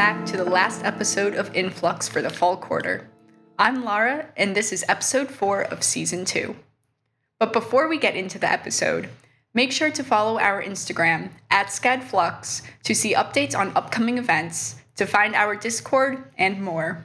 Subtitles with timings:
[0.00, 3.06] back to the last episode of Influx for the fall quarter.
[3.58, 6.56] I'm Lara, and this is episode 4 of season 2.
[7.38, 9.10] But before we get into the episode,
[9.52, 15.04] make sure to follow our Instagram at SCADFlux to see updates on upcoming events, to
[15.04, 17.04] find our Discord, and more.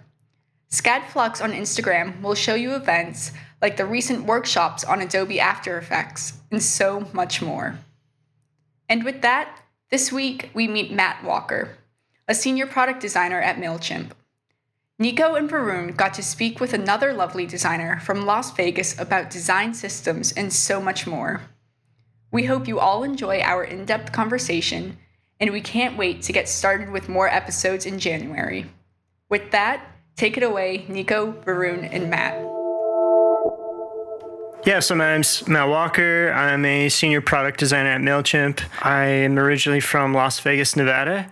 [0.72, 6.40] SCADFlux on Instagram will show you events like the recent workshops on Adobe After Effects,
[6.50, 7.78] and so much more.
[8.88, 9.60] And with that,
[9.92, 11.78] this week we meet Matt Walker,
[12.28, 14.12] a senior product designer at MailChimp.
[14.98, 19.74] Nico and Varun got to speak with another lovely designer from Las Vegas about design
[19.74, 21.42] systems and so much more.
[22.32, 24.98] We hope you all enjoy our in depth conversation,
[25.40, 28.66] and we can't wait to get started with more episodes in January.
[29.30, 29.86] With that,
[30.16, 32.36] take it away, Nico, Varun, and Matt.
[34.66, 36.32] Yeah, so my name's Matt Walker.
[36.32, 38.64] I'm a senior product designer at MailChimp.
[38.82, 41.30] I am originally from Las Vegas, Nevada,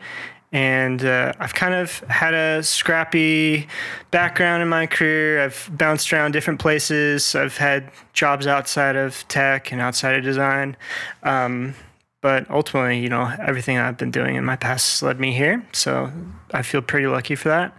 [0.54, 3.68] and uh, I've kind of had a scrappy
[4.12, 5.44] background in my career.
[5.44, 7.34] I've bounced around different places.
[7.34, 10.78] I've had jobs outside of tech and outside of design.
[11.24, 11.74] Um,
[12.22, 15.66] but ultimately, you know, everything I've been doing in my past has led me here.
[15.74, 16.12] So
[16.54, 17.76] I feel pretty lucky for that.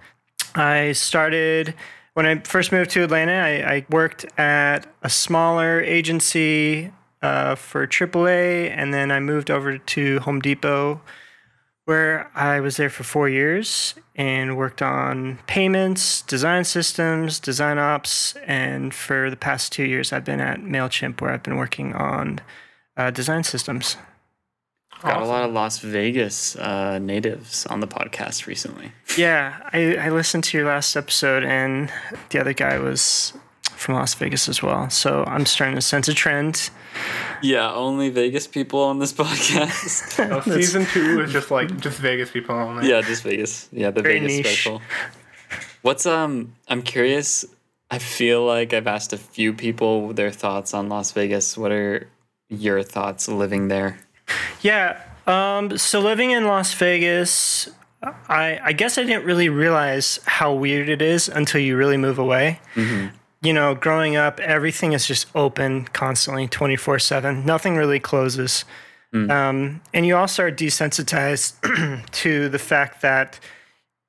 [0.57, 1.75] I started
[2.15, 7.87] when I first moved to Atlanta, I, I worked at a smaller agency uh, for
[7.87, 11.01] AAA, and then I moved over to Home Depot,
[11.85, 18.35] where I was there for four years and worked on payments, design systems, design ops,
[18.47, 22.41] and for the past two years, I've been at Mailchimp, where I've been working on
[22.97, 23.97] uh, design systems.
[25.03, 25.23] Got awesome.
[25.25, 28.93] a lot of Las Vegas uh, natives on the podcast recently.
[29.19, 31.93] Yeah, I, I listened to your last episode, and
[32.31, 33.35] the other guy was
[33.71, 34.89] from Las Vegas as well.
[34.91, 36.71] So I'm starting to sense a trend.
[37.43, 40.31] Yeah, only Vegas people on this podcast.
[40.33, 42.89] oh, season two is just like just Vegas people only.
[42.89, 43.69] Yeah, just Vegas.
[43.73, 44.47] Yeah, the Very Vegas niche.
[44.47, 44.83] special.
[45.83, 46.55] What's um?
[46.69, 47.45] I'm curious.
[47.91, 51.57] I feel like I've asked a few people their thoughts on Las Vegas.
[51.57, 52.09] What are
[52.49, 53.99] your thoughts living there?
[54.63, 55.01] Yeah.
[55.27, 57.69] Um, so living in Las Vegas,
[58.03, 62.19] I, I guess I didn't really realize how weird it is until you really move
[62.19, 62.61] away.
[62.75, 63.15] Mm-hmm.
[63.45, 67.45] You know, growing up, everything is just open constantly, 24 7.
[67.45, 68.65] Nothing really closes.
[69.15, 69.31] Mm.
[69.31, 73.39] Um, and you also are desensitized to the fact that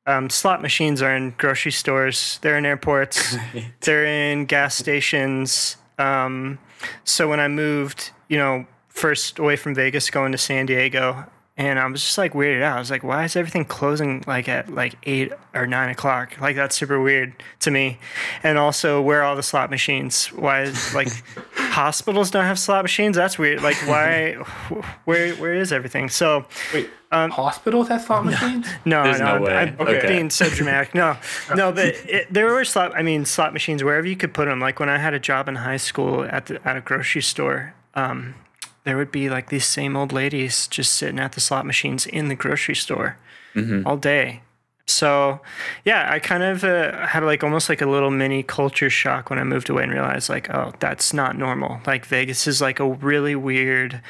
[0.08, 3.74] um, slot machines are in grocery stores, they're in airports, right.
[3.82, 5.78] they're in gas stations.
[5.98, 6.60] Um,
[7.04, 11.26] so when I moved, you know, first away from Vegas going to San Diego,
[11.58, 12.76] and I was just like weirded out.
[12.76, 16.40] I was like, why is everything closing like at like eight or nine o'clock?
[16.42, 17.98] Like that's super weird to me.
[18.44, 20.28] And also, where are all the slot machines?
[20.28, 21.08] Why is like
[21.54, 23.16] hospitals don't have slot machines?
[23.16, 23.62] That's weird.
[23.64, 24.34] Like why?
[25.06, 26.10] Where where is everything?
[26.10, 26.90] So wait.
[27.12, 28.68] Um, hospitals have slot machines?
[28.86, 29.56] No, There's no, no way.
[29.56, 30.08] I'm okay.
[30.08, 30.94] being so dramatic.
[30.94, 31.16] No,
[31.56, 32.94] no, but it, there were slot.
[32.94, 34.60] I mean, slot machines wherever you could put them.
[34.60, 37.74] Like when I had a job in high school at the at a grocery store.
[37.94, 38.36] Um,
[38.86, 42.30] there would be like these same old ladies just sitting at the slot machines in
[42.30, 43.18] the grocery store
[43.54, 43.86] mm-hmm.
[43.86, 44.42] all day.
[44.88, 45.42] So,
[45.84, 49.40] yeah, I kind of uh, had like almost like a little mini culture shock when
[49.40, 51.82] I moved away and realized like, oh, that's not normal.
[51.88, 54.02] Like Vegas is like a really weird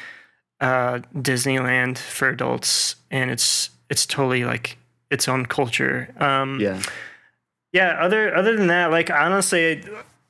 [0.60, 4.76] uh, Disneyland for adults, and it's it's totally like
[5.10, 6.14] its own culture.
[6.18, 6.82] Um, yeah,
[7.72, 7.96] yeah.
[8.00, 9.82] Other other than that, like honestly,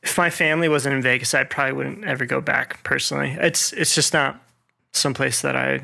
[0.07, 3.37] if my family wasn't in Vegas, I probably wouldn't ever go back personally.
[3.41, 4.41] It's it's just not
[4.93, 5.83] someplace that I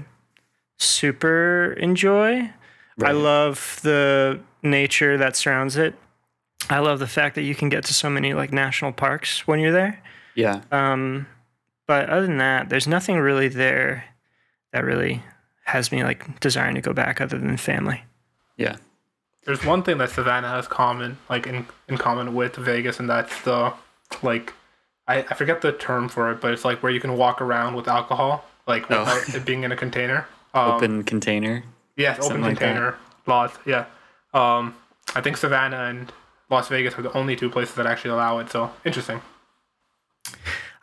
[0.78, 2.50] super enjoy.
[2.96, 3.08] Right.
[3.08, 5.94] I love the nature that surrounds it.
[6.70, 9.58] I love the fact that you can get to so many like national parks when
[9.58, 10.00] you're there.
[10.36, 10.62] Yeah.
[10.70, 11.26] Um,
[11.88, 14.04] but other than that, there's nothing really there
[14.72, 15.22] that really
[15.64, 18.04] has me like desiring to go back other than family.
[18.56, 18.76] Yeah.
[19.44, 23.40] There's one thing that Savannah has common, like in, in common with Vegas, and that's
[23.42, 23.72] the
[24.22, 24.52] like
[25.06, 27.74] I, I forget the term for it, but it's like where you can walk around
[27.74, 29.00] with alcohol, like oh.
[29.00, 29.36] without oh.
[29.36, 30.26] it being in a container.
[30.54, 31.64] Um, open container.
[31.96, 33.52] Yes, open like container laws.
[33.64, 33.86] Yeah.
[34.34, 34.76] Um,
[35.14, 36.12] I think Savannah and
[36.50, 38.50] Las Vegas are the only two places that actually allow it.
[38.50, 39.22] So interesting.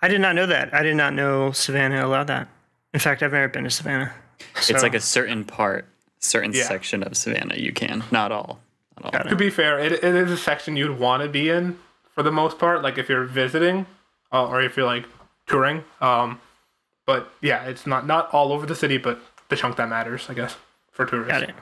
[0.01, 0.73] I did not know that.
[0.73, 2.47] I did not know Savannah allowed that.
[2.95, 4.11] In fact, I've never been to Savannah.
[4.59, 4.73] So.
[4.73, 5.85] It's like a certain part,
[6.17, 6.63] certain yeah.
[6.63, 8.03] section of Savannah you can.
[8.11, 8.59] Not all.
[9.03, 9.29] Not all.
[9.29, 11.77] To be fair, it, it is a section you'd want to be in
[12.19, 12.81] for the most part.
[12.81, 13.85] Like if you're visiting,
[14.33, 15.05] uh, or if you're like
[15.47, 15.85] touring.
[16.01, 16.41] Um,
[17.05, 20.33] but yeah, it's not not all over the city, but the chunk that matters, I
[20.33, 20.57] guess,
[20.91, 21.31] for tourists.
[21.31, 21.55] Got it.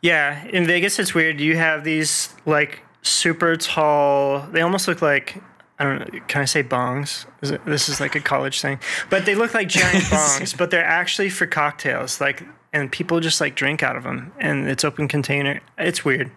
[0.00, 1.40] Yeah, in Vegas, it's weird.
[1.40, 4.40] You have these like super tall.
[4.50, 5.40] They almost look like
[5.78, 6.20] I don't know.
[6.26, 7.24] Can I say bongs?
[7.40, 8.80] Is it, this is like a college thing,
[9.10, 12.20] but they look like giant bongs, but they're actually for cocktails.
[12.20, 12.42] Like,
[12.72, 15.60] and people just like drink out of them, and it's open container.
[15.78, 16.32] It's weird.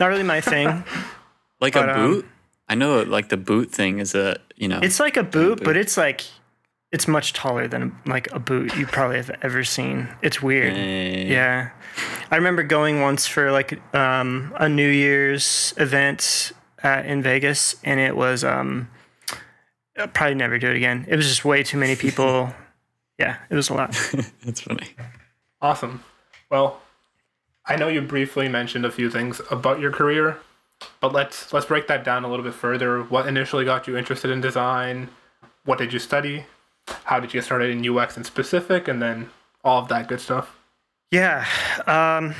[0.00, 0.82] Not really my thing.
[1.60, 2.24] like but, a um, boot.
[2.24, 2.30] Um,
[2.68, 4.80] I know, like the boot thing is a you know.
[4.82, 5.64] It's like a boot, boot.
[5.64, 6.22] but it's like
[6.92, 10.08] it's much taller than like a boot you probably have ever seen.
[10.22, 10.74] It's weird.
[10.74, 11.26] Hey.
[11.26, 11.70] Yeah.
[12.30, 16.52] I remember going once for like um, a New Year's event
[16.82, 18.88] at, in Vegas, and it was um,
[19.98, 21.04] I'll probably never do it again.
[21.08, 22.54] It was just way too many people.
[23.18, 23.90] yeah, it was a lot.
[24.44, 24.94] That's funny.
[25.60, 26.04] Awesome.
[26.50, 26.80] Well,
[27.66, 30.38] I know you briefly mentioned a few things about your career,
[31.00, 33.02] but let's let's break that down a little bit further.
[33.02, 35.08] What initially got you interested in design?
[35.64, 36.44] What did you study?
[37.04, 39.30] How did you get started in UX in specific, and then
[39.62, 40.56] all of that good stuff?
[41.10, 41.46] Yeah,
[41.86, 42.34] um,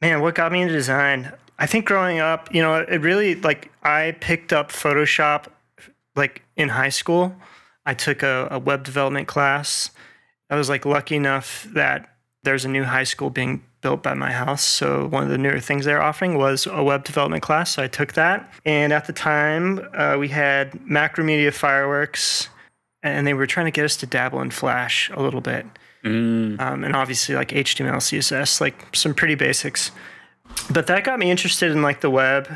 [0.00, 1.32] man, what got me into design?
[1.58, 5.46] I think growing up, you know, it really like I picked up Photoshop
[6.16, 7.34] like in high school.
[7.84, 9.90] I took a, a web development class.
[10.48, 14.32] I was like lucky enough that there's a new high school being built by my
[14.32, 14.62] house.
[14.62, 17.72] So one of the newer things they're offering was a web development class.
[17.72, 18.52] So I took that.
[18.64, 22.48] And at the time, uh, we had Macromedia Fireworks,
[23.02, 25.66] and they were trying to get us to dabble in Flash a little bit.
[26.04, 26.60] Mm.
[26.60, 29.90] Um, and obviously, like HTML, CSS, like some pretty basics
[30.70, 32.48] but that got me interested in like the web.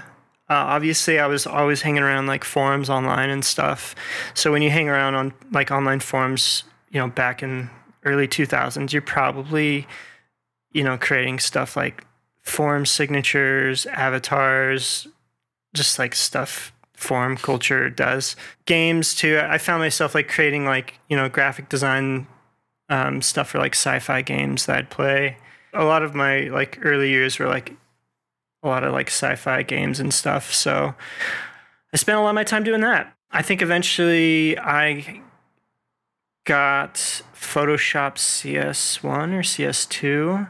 [0.50, 3.94] Uh, obviously, I was always hanging around like forums online and stuff.
[4.34, 7.70] So when you hang around on like online forums, you know, back in
[8.04, 9.86] early 2000s, you're probably,
[10.72, 12.04] you know, creating stuff like
[12.42, 15.08] form signatures, avatars,
[15.74, 18.36] just like stuff form culture does.
[18.66, 19.40] Games too.
[19.42, 22.26] I found myself like creating like, you know, graphic design
[22.88, 25.36] um, stuff for like sci-fi games that I'd play.
[25.72, 27.72] A lot of my like early years were like
[28.62, 30.52] a lot of like sci-fi games and stuff.
[30.52, 30.94] So
[31.92, 33.12] I spent a lot of my time doing that.
[33.30, 35.20] I think eventually I
[36.44, 36.94] got
[37.35, 40.49] Photoshop CS1 or CS2.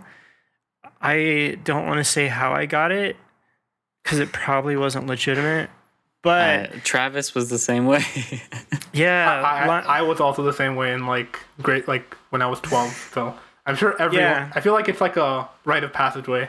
[1.00, 3.16] I don't want to say how I got it
[4.02, 5.70] because it probably wasn't legitimate.
[6.22, 8.02] But uh, Travis was the same way.
[8.94, 12.46] yeah, I, I, I, was also the same way in like great like when I
[12.46, 13.10] was twelve.
[13.12, 13.34] So
[13.66, 14.28] I'm sure everyone.
[14.28, 14.52] Yeah.
[14.54, 16.48] I feel like it's like a rite of passageway.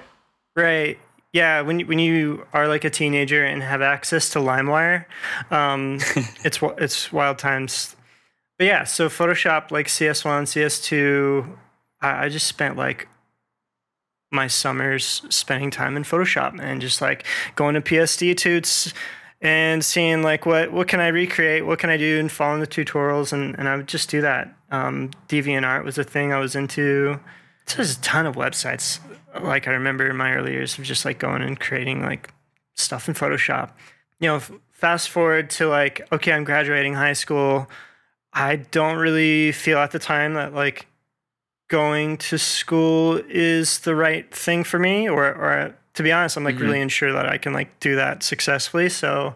[0.56, 0.98] Right
[1.36, 5.04] yeah, when you, when you are like a teenager and have access to LimeWire,
[5.52, 5.98] um,
[6.46, 7.95] it's it's wild times.
[8.57, 11.57] But yeah, so Photoshop like CS1, CS2,
[12.02, 13.07] I, I just spent like
[14.31, 17.25] my summers spending time in Photoshop and just like
[17.56, 18.94] going to PSDTuts
[19.42, 22.68] and seeing like what what can I recreate, what can I do, and following the
[22.68, 24.54] tutorials, and, and I would just do that.
[24.72, 27.19] Um, DeviantArt was a thing I was into.
[27.75, 29.00] There's a ton of websites
[29.42, 32.34] like I remember in my early years of just like going and creating like
[32.74, 33.72] stuff in Photoshop.
[34.19, 34.40] You know,
[34.72, 37.68] fast forward to like, okay, I'm graduating high school.
[38.36, 40.88] I don't really feel at the time that like
[41.70, 46.44] going to school is the right thing for me, or or to be honest, I'm
[46.44, 46.66] like mm-hmm.
[46.66, 48.90] really unsure that I can like do that successfully.
[48.90, 49.36] So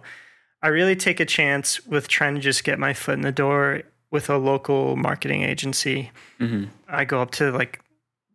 [0.61, 3.83] I really take a chance with trying to just get my foot in the door
[4.11, 6.11] with a local marketing agency.
[6.39, 6.65] Mm-hmm.
[6.89, 7.79] I go up to like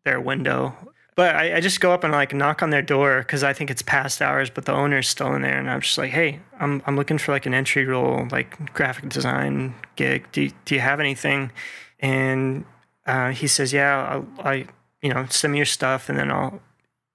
[0.05, 0.75] their window
[1.14, 3.70] but I, I, just go up and like knock on their door because I think
[3.70, 6.82] it's past hours, but the owner's still in there, and I'm just like, hey, I'm
[6.87, 10.26] I'm looking for like an entry role, like graphic design gig.
[10.33, 11.52] Do do you have anything?
[12.00, 12.64] And
[13.06, 14.66] uh, he says, yeah, I'll, I
[15.02, 16.61] you know send me your stuff, and then I'll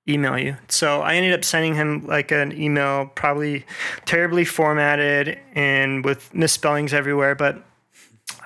[0.07, 0.55] email you.
[0.69, 3.65] So I ended up sending him like an email, probably
[4.05, 7.57] terribly formatted and with misspellings everywhere, but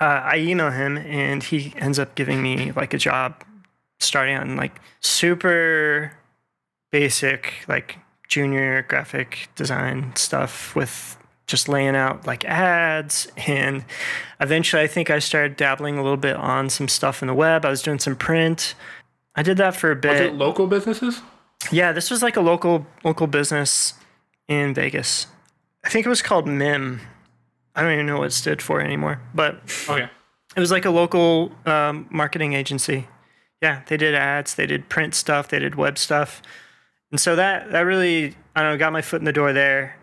[0.00, 3.44] uh, I email him, and he ends up giving me like a job
[4.00, 6.12] starting on like super
[6.90, 7.98] basic like
[8.28, 13.84] junior graphic design stuff with just laying out like ads and
[14.40, 17.64] eventually I think I started dabbling a little bit on some stuff in the web.
[17.64, 18.74] I was doing some print.
[19.34, 20.12] I did that for a bit.
[20.12, 21.20] Was it local businesses?
[21.70, 23.94] Yeah, this was like a local local business
[24.48, 25.26] in Vegas.
[25.84, 27.00] I think it was called MIM.
[27.74, 30.08] I don't even know what it stood for anymore, but okay.
[30.56, 33.08] It was like a local um, marketing agency
[33.64, 36.42] yeah, they did ads, they did print stuff, they did web stuff.
[37.10, 39.96] And so that that really I don't know, got my foot in the door there.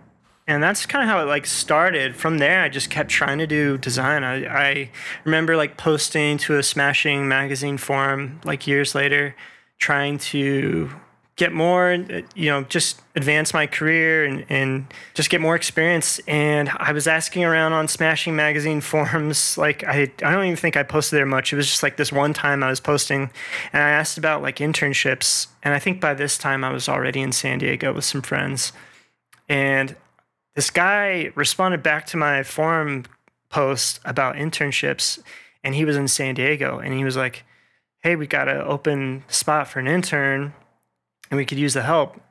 [0.48, 2.16] And that's kind of how it like started.
[2.16, 4.24] From there, I just kept trying to do design.
[4.24, 4.90] I, I
[5.24, 9.36] remember like posting to a Smashing magazine forum like years later,
[9.78, 10.90] trying to
[11.42, 16.20] get more, uh, you know, just advance my career and, and just get more experience.
[16.28, 19.58] And I was asking around on Smashing Magazine forums.
[19.58, 21.52] Like, I, I don't even think I posted there much.
[21.52, 23.32] It was just like this one time I was posting
[23.74, 25.48] and I asked about like internships.
[25.64, 28.72] And I think by this time I was already in San Diego with some friends.
[29.50, 29.96] And
[30.54, 33.06] this guy responded back to my forum
[33.50, 35.18] post about internships,
[35.64, 37.44] and he was in San Diego, and he was like,
[38.04, 40.54] "Hey, we got an open spot for an intern,
[41.32, 42.22] and we could use the help."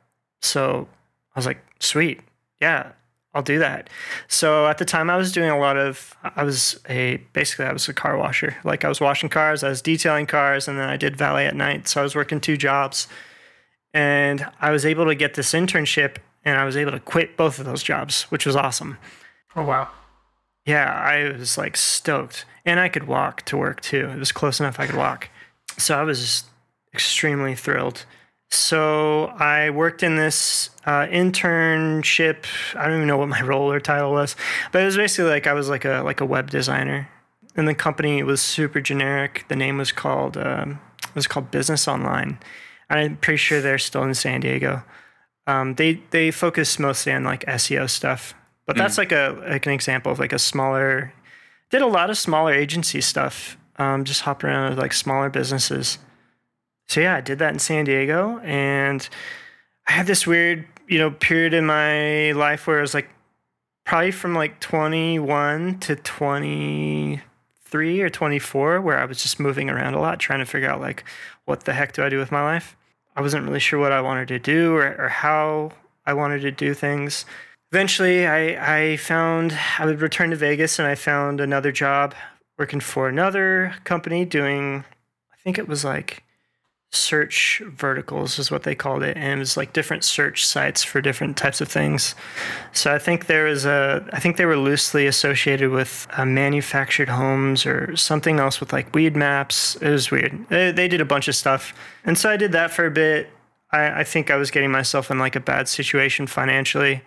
[0.41, 0.87] So
[1.35, 2.21] I was like, "Sweet,
[2.61, 2.93] yeah."
[3.33, 3.89] I'll do that.
[4.27, 6.17] So at the time, I was doing a lot of.
[6.25, 8.57] I was a basically I was a car washer.
[8.65, 11.55] Like I was washing cars, I was detailing cars, and then I did valet at
[11.55, 11.87] night.
[11.87, 13.07] So I was working two jobs,
[13.95, 17.61] and I was able to get this internship, and I was able to quit both
[17.61, 18.99] of those jobs, which was awesome.
[19.55, 19.89] Oh wow!
[20.67, 24.09] Yeah, I was like stoked, and I could walk to work too.
[24.09, 25.29] It was close enough I could walk,
[25.79, 26.45] so I was
[26.93, 28.05] extremely thrilled.
[28.51, 32.47] So I worked in this uh, internship.
[32.75, 34.35] I don't even know what my role or title was,
[34.73, 37.09] but it was basically like I was like a like a web designer,
[37.55, 39.45] and the company was super generic.
[39.49, 42.39] The name was called um, it was called Business Online.
[42.89, 44.83] I'm pretty sure they're still in San Diego.
[45.47, 48.35] Um, they they focus mostly on like SEO stuff,
[48.67, 48.99] but that's mm.
[48.99, 51.13] like a like an example of like a smaller.
[51.71, 53.57] Did a lot of smaller agency stuff.
[53.77, 55.99] Um, just hopped around with like smaller businesses
[56.91, 59.09] so yeah, I did that in San Diego, and
[59.87, 63.09] I had this weird, you know, period in my life where I was like,
[63.85, 70.01] probably from like 21 to 23 or 24, where I was just moving around a
[70.01, 71.05] lot, trying to figure out like,
[71.45, 72.77] what the heck do I do with my life?
[73.15, 75.71] I wasn't really sure what I wanted to do or, or how
[76.07, 77.25] I wanted to do things.
[77.71, 82.17] Eventually, I, I found I would return to Vegas and I found another job
[82.59, 84.85] working for another company doing,
[85.33, 86.25] I think it was like
[86.93, 91.01] search verticals is what they called it and it was like different search sites for
[91.01, 92.17] different types of things.
[92.73, 97.09] So i think there was a i think they were loosely associated with uh, manufactured
[97.09, 99.81] homes or something else with like Weedmaps.
[99.81, 100.47] It was weird.
[100.49, 101.73] They, they did a bunch of stuff.
[102.05, 103.31] And so i did that for a bit.
[103.71, 107.03] I, I think i was getting myself in like a bad situation financially.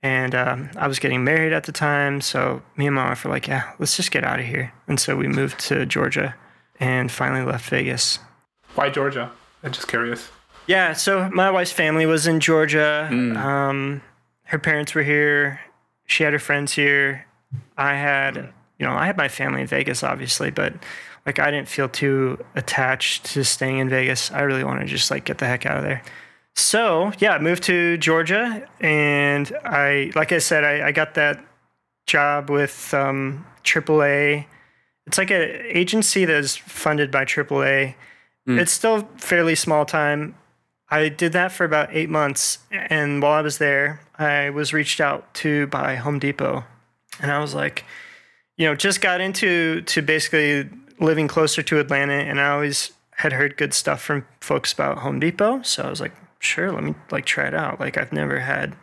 [0.00, 2.20] And um, i was getting married at the time.
[2.20, 4.72] So me and my wife were like yeah let's just get out of here.
[4.86, 6.36] And so we moved to georgia
[6.78, 8.20] and finally left vegas
[8.78, 9.32] why Georgia?
[9.64, 10.30] I'm just curious.
[10.68, 13.08] Yeah, so my wife's family was in Georgia.
[13.10, 13.36] Mm.
[13.36, 14.02] Um,
[14.44, 15.60] her parents were here.
[16.06, 17.26] She had her friends here.
[17.76, 18.36] I had,
[18.78, 20.74] you know, I had my family in Vegas, obviously, but
[21.26, 24.30] like I didn't feel too attached to staying in Vegas.
[24.30, 26.02] I really wanted to just like get the heck out of there.
[26.54, 31.44] So yeah, I moved to Georgia, and I, like I said, I, I got that
[32.06, 34.46] job with um, AAA.
[35.08, 37.96] It's like an agency that is funded by AAA
[38.48, 38.58] Mm.
[38.58, 40.34] It's still fairly small time.
[40.90, 45.00] I did that for about eight months, and while I was there, I was reached
[45.00, 46.64] out to by Home Depot,
[47.20, 47.84] and I was like,
[48.56, 53.34] you know, just got into to basically living closer to Atlanta, and I always had
[53.34, 56.94] heard good stuff from folks about Home Depot, so I was like, sure, let me
[57.10, 57.78] like try it out.
[57.78, 58.74] Like I've never had,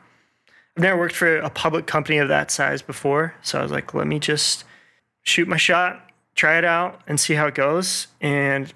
[0.77, 3.95] I've never worked for a public company of that size before, so I was like,
[3.95, 4.63] let me just
[5.23, 8.71] shoot my shot, try it out, and see how it goes, and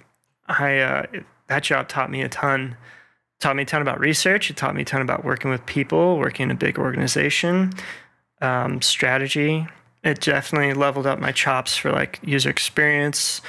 [0.50, 1.06] I uh,
[1.48, 2.75] that job taught me a ton.
[3.39, 4.50] Taught me a ton about research.
[4.50, 7.72] It taught me a ton about working with people, working in a big organization,
[8.41, 9.65] um, strategy.
[10.03, 13.41] It definitely leveled up my chops for like user experience.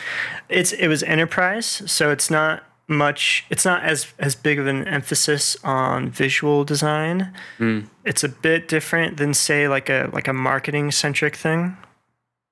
[0.48, 3.44] It's it was enterprise, so it's not much.
[3.50, 7.32] It's not as as big of an emphasis on visual design.
[7.58, 7.88] Mm.
[8.04, 11.76] It's a bit different than say like a like a marketing centric thing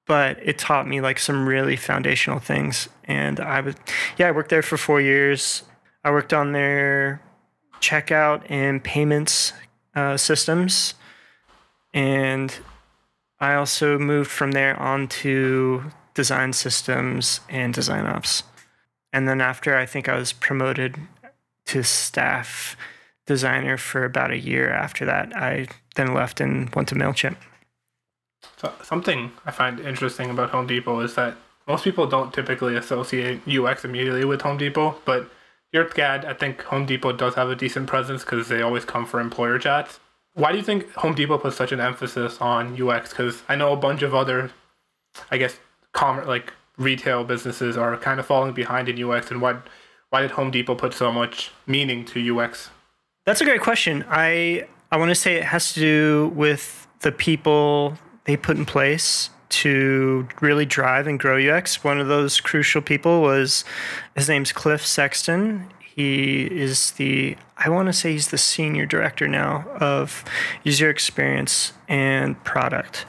[0.09, 2.89] but it taught me like some really foundational things.
[3.05, 3.77] And I was,
[4.17, 5.63] yeah, I worked there for four years.
[6.03, 7.21] I worked on their
[7.81, 9.53] checkout and payments
[9.95, 10.95] uh, systems.
[11.93, 12.53] And
[13.39, 15.85] I also moved from there on to
[16.15, 18.43] design systems and design ops.
[19.13, 20.97] And then after I think I was promoted
[21.67, 22.77] to staff
[23.27, 27.37] designer for about a year after that, I then left and went to MailChimp.
[28.59, 31.37] So something I find interesting about Home Depot is that
[31.67, 35.31] most people don't typically associate UX immediately with Home Depot, but
[35.71, 38.85] here at SCAD, I think Home Depot does have a decent presence because they always
[38.85, 40.01] come for employer chats.
[40.35, 43.11] Why do you think Home Depot puts such an emphasis on UX?
[43.11, 44.51] Because I know a bunch of other,
[45.31, 45.59] I guess,
[45.93, 49.59] commerce like retail businesses are kind of falling behind in UX, and why
[50.11, 52.71] why did Home Depot put so much meaning to UX?
[53.27, 54.05] That's a great question.
[54.09, 58.67] I I want to say it has to do with the people they put in
[58.67, 61.83] place to really drive and grow UX.
[61.83, 63.65] One of those crucial people was
[64.15, 65.67] his name's Cliff Sexton.
[65.81, 70.25] He is the I want to say he's the senior director now of
[70.63, 73.07] user experience and product.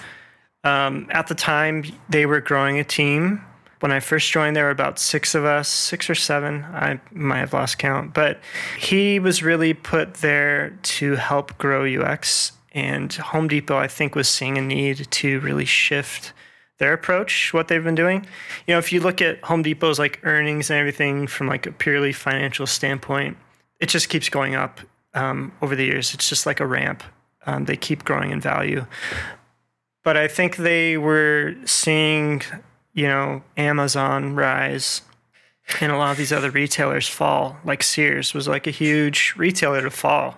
[0.64, 3.44] Um, at the time, they were growing a team.
[3.82, 6.64] When I first joined, there were about six of us, six or seven.
[6.64, 8.40] I might have lost count, but
[8.80, 14.28] he was really put there to help grow UX And Home Depot, I think, was
[14.28, 16.34] seeing a need to really shift
[16.78, 18.26] their approach, what they've been doing.
[18.66, 21.72] You know, if you look at Home Depot's like earnings and everything from like a
[21.72, 23.38] purely financial standpoint,
[23.80, 24.80] it just keeps going up
[25.14, 26.14] um, over the years.
[26.14, 27.04] It's just like a ramp.
[27.46, 28.86] Um, they keep growing in value.
[30.04, 32.42] But I think they were seeing,
[32.94, 35.02] you know, Amazon rise
[35.82, 37.58] and a lot of these other retailers fall.
[37.64, 40.38] Like Sears was like a huge retailer to fall.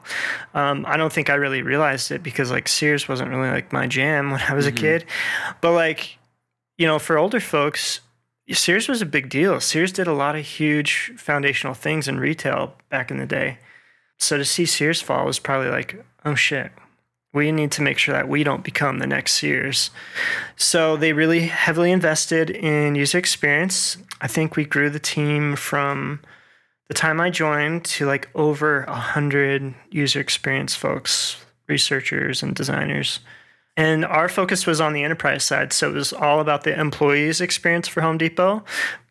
[0.53, 3.87] Um, I don't think I really realized it because like Sears wasn't really like my
[3.87, 4.77] jam when I was mm-hmm.
[4.77, 5.05] a kid.
[5.61, 6.17] But like,
[6.77, 8.01] you know, for older folks,
[8.51, 9.59] Sears was a big deal.
[9.59, 13.59] Sears did a lot of huge foundational things in retail back in the day.
[14.19, 16.71] So to see Sears fall was probably like, oh shit,
[17.33, 19.89] we need to make sure that we don't become the next Sears.
[20.55, 23.97] So they really heavily invested in user experience.
[24.21, 26.21] I think we grew the team from
[26.87, 33.19] the time I joined to like over a hundred user experience folks, researchers and designers.
[33.77, 35.73] And our focus was on the enterprise side.
[35.73, 38.63] So it was all about the employees' experience for Home Depot,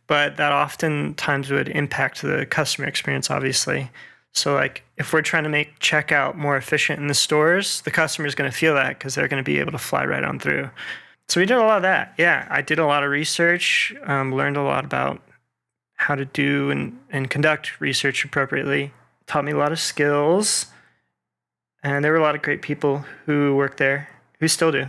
[0.07, 3.91] but that oftentimes would impact the customer experience, obviously.
[4.33, 8.29] So, like, if we're trying to make checkout more efficient in the stores, the customer
[8.29, 10.39] is going to feel that because they're going to be able to fly right on
[10.39, 10.71] through.
[11.31, 12.13] So, we did a lot of that.
[12.19, 15.23] Yeah, I did a lot of research, um, learned a lot about
[15.95, 18.93] how to do and, and conduct research appropriately,
[19.27, 20.67] taught me a lot of skills.
[21.85, 24.09] And there were a lot of great people who worked there
[24.41, 24.87] who still do.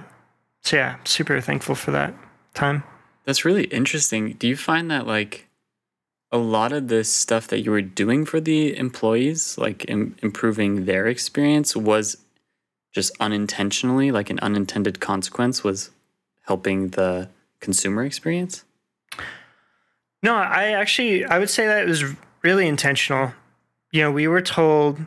[0.64, 2.16] So, yeah, super thankful for that
[2.56, 2.84] time.
[3.26, 4.34] That's really interesting.
[4.34, 5.48] Do you find that, like,
[6.32, 10.86] a lot of the stuff that you were doing for the employees, like Im- improving
[10.86, 12.18] their experience, was
[12.94, 15.92] just unintentionally, like an unintended consequence, was
[16.42, 17.30] helping the
[17.60, 18.64] consumer experience?
[20.24, 22.04] No, I actually I would say that it was
[22.44, 23.34] really intentional.
[23.92, 25.00] You know, we were told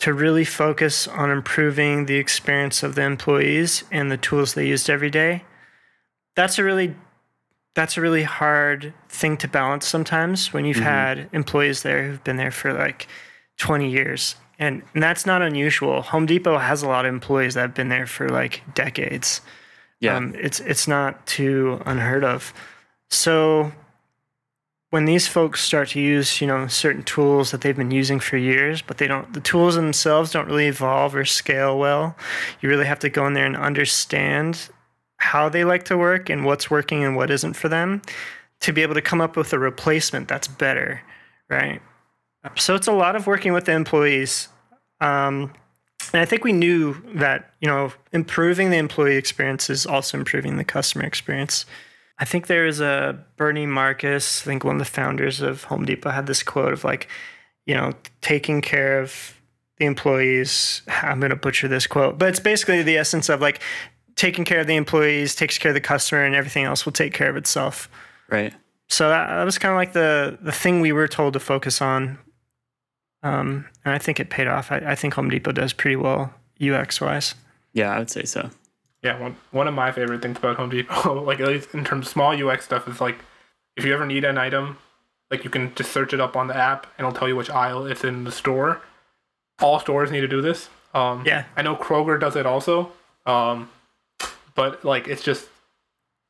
[0.00, 4.90] to really focus on improving the experience of the employees and the tools they used
[4.90, 5.44] every day.
[6.34, 6.96] That's a really
[7.74, 10.86] that's a really hard thing to balance sometimes when you've mm-hmm.
[10.86, 13.06] had employees there who've been there for like
[13.58, 14.36] 20 years.
[14.58, 16.02] And, and that's not unusual.
[16.02, 19.40] Home Depot has a lot of employees that have been there for like decades.
[20.02, 20.16] Yeah.
[20.16, 22.52] Um, it's it's not too unheard of.
[23.08, 23.70] So
[24.90, 28.36] when these folks start to use, you know, certain tools that they've been using for
[28.36, 32.16] years, but they don't the tools themselves don't really evolve or scale well,
[32.60, 34.68] you really have to go in there and understand
[35.18, 38.02] how they like to work and what's working and what isn't for them
[38.58, 41.00] to be able to come up with a replacement that's better,
[41.48, 41.80] right?
[42.56, 44.48] So it's a lot of working with the employees.
[45.00, 45.52] Um,
[46.12, 50.56] and I think we knew that, you know, improving the employee experience is also improving
[50.56, 51.66] the customer experience.
[52.18, 55.84] I think there is a Bernie Marcus, I think one of the founders of Home
[55.84, 57.08] Depot had this quote of like,
[57.66, 59.40] you know, taking care of
[59.78, 60.82] the employees.
[60.88, 63.60] I'm going to butcher this quote, but it's basically the essence of like
[64.16, 67.12] taking care of the employees takes care of the customer and everything else will take
[67.12, 67.88] care of itself.
[68.30, 68.54] Right.
[68.88, 71.80] So that, that was kind of like the the thing we were told to focus
[71.80, 72.18] on.
[73.22, 74.72] Um, and I think it paid off.
[74.72, 77.34] I, I think Home Depot does pretty well UX wise.
[77.72, 78.50] Yeah, I would say so.
[79.02, 82.06] Yeah, one one of my favorite things about Home Depot, like at least in terms
[82.06, 83.18] of small UX stuff, is like
[83.76, 84.78] if you ever need an item,
[85.30, 87.50] like you can just search it up on the app and it'll tell you which
[87.50, 88.82] aisle it's in the store.
[89.60, 90.68] All stores need to do this.
[90.94, 92.92] Um, yeah, I know Kroger does it also.
[93.26, 93.70] Um,
[94.54, 95.48] but like it's just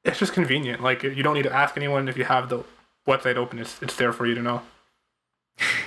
[0.05, 0.83] it's just convenient.
[0.83, 2.65] Like you don't need to ask anyone if you have the
[3.07, 3.59] website open.
[3.59, 4.63] It's it's there for you to know.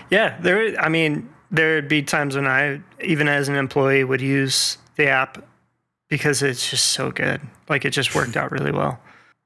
[0.09, 0.79] Yeah, there.
[0.79, 5.43] I mean, there'd be times when I, even as an employee, would use the app
[6.09, 7.41] because it's just so good.
[7.69, 8.99] Like it just worked out really well.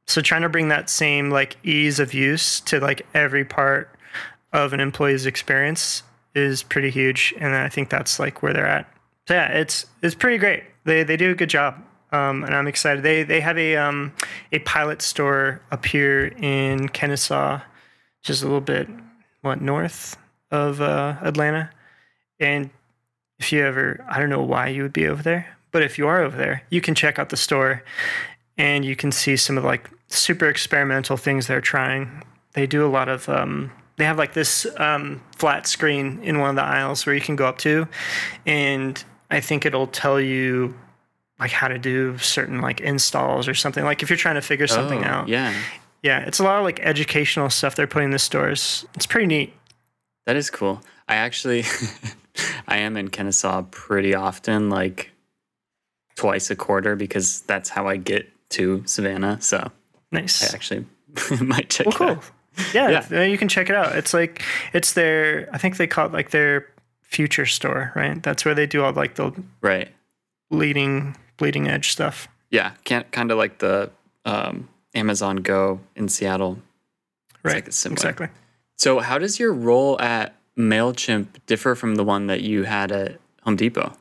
[0.07, 3.95] So trying to bring that same like ease of use to like every part
[4.51, 6.03] of an employee's experience
[6.35, 8.91] is pretty huge, and I think that's like where they're at.
[9.27, 10.63] So yeah, it's it's pretty great.
[10.83, 13.03] They they do a good job um, and I'm excited.
[13.03, 14.13] They they have a um,
[14.51, 17.61] a pilot store up here in Kennesaw,
[18.23, 18.87] just a little bit
[19.41, 20.17] what north
[20.51, 21.69] of uh, Atlanta.
[22.39, 22.69] And
[23.39, 26.07] if you ever, I don't know why you would be over there, but if you
[26.07, 27.83] are over there, you can check out the store,
[28.57, 32.23] and you can see some of the, like super experimental things they're trying.
[32.53, 33.29] They do a lot of.
[33.29, 37.21] Um, they have like this um, flat screen in one of the aisles where you
[37.21, 37.87] can go up to,
[38.45, 40.73] and I think it'll tell you
[41.39, 43.83] like how to do certain like installs or something.
[43.83, 45.27] Like if you're trying to figure something oh, out.
[45.27, 45.53] Yeah.
[46.01, 46.19] Yeah.
[46.19, 48.85] It's a lot of like educational stuff they're putting in the stores.
[48.95, 49.53] It's pretty neat.
[50.25, 50.81] That is cool.
[51.07, 51.63] I actually
[52.67, 55.11] I am in Kennesaw pretty often, like
[56.15, 59.41] twice a quarter because that's how I get to Savannah.
[59.41, 59.71] So
[60.11, 60.51] nice.
[60.51, 60.85] I actually
[61.41, 62.09] might check well, cool.
[62.09, 62.31] Out.
[62.73, 63.95] Yeah, yeah, you can check it out.
[63.95, 66.67] It's like it's their I think they call it like their
[67.01, 68.21] future store, right?
[68.21, 69.31] That's where they do all like the
[69.61, 69.89] right
[70.51, 72.27] leading bleeding edge stuff.
[72.51, 73.91] Yeah, can't kind of like the
[74.25, 76.59] um, Amazon Go in Seattle.
[77.43, 77.65] Right.
[77.65, 78.27] Like exactly.
[78.77, 83.19] So, how does your role at Mailchimp differ from the one that you had at
[83.43, 83.93] Home Depot?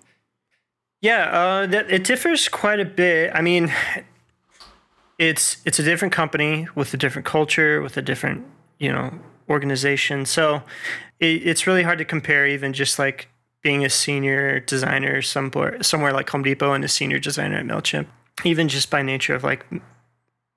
[1.01, 3.31] Yeah, uh, that it differs quite a bit.
[3.35, 3.73] I mean,
[5.19, 8.45] it's it's a different company with a different culture, with a different
[8.79, 9.13] you know
[9.49, 10.27] organization.
[10.27, 10.63] So
[11.21, 13.29] it, it's really hard to compare, even just like
[13.63, 18.07] being a senior designer somewhere somewhere like Home Depot and a senior designer at Mailchimp.
[18.45, 19.67] Even just by nature of like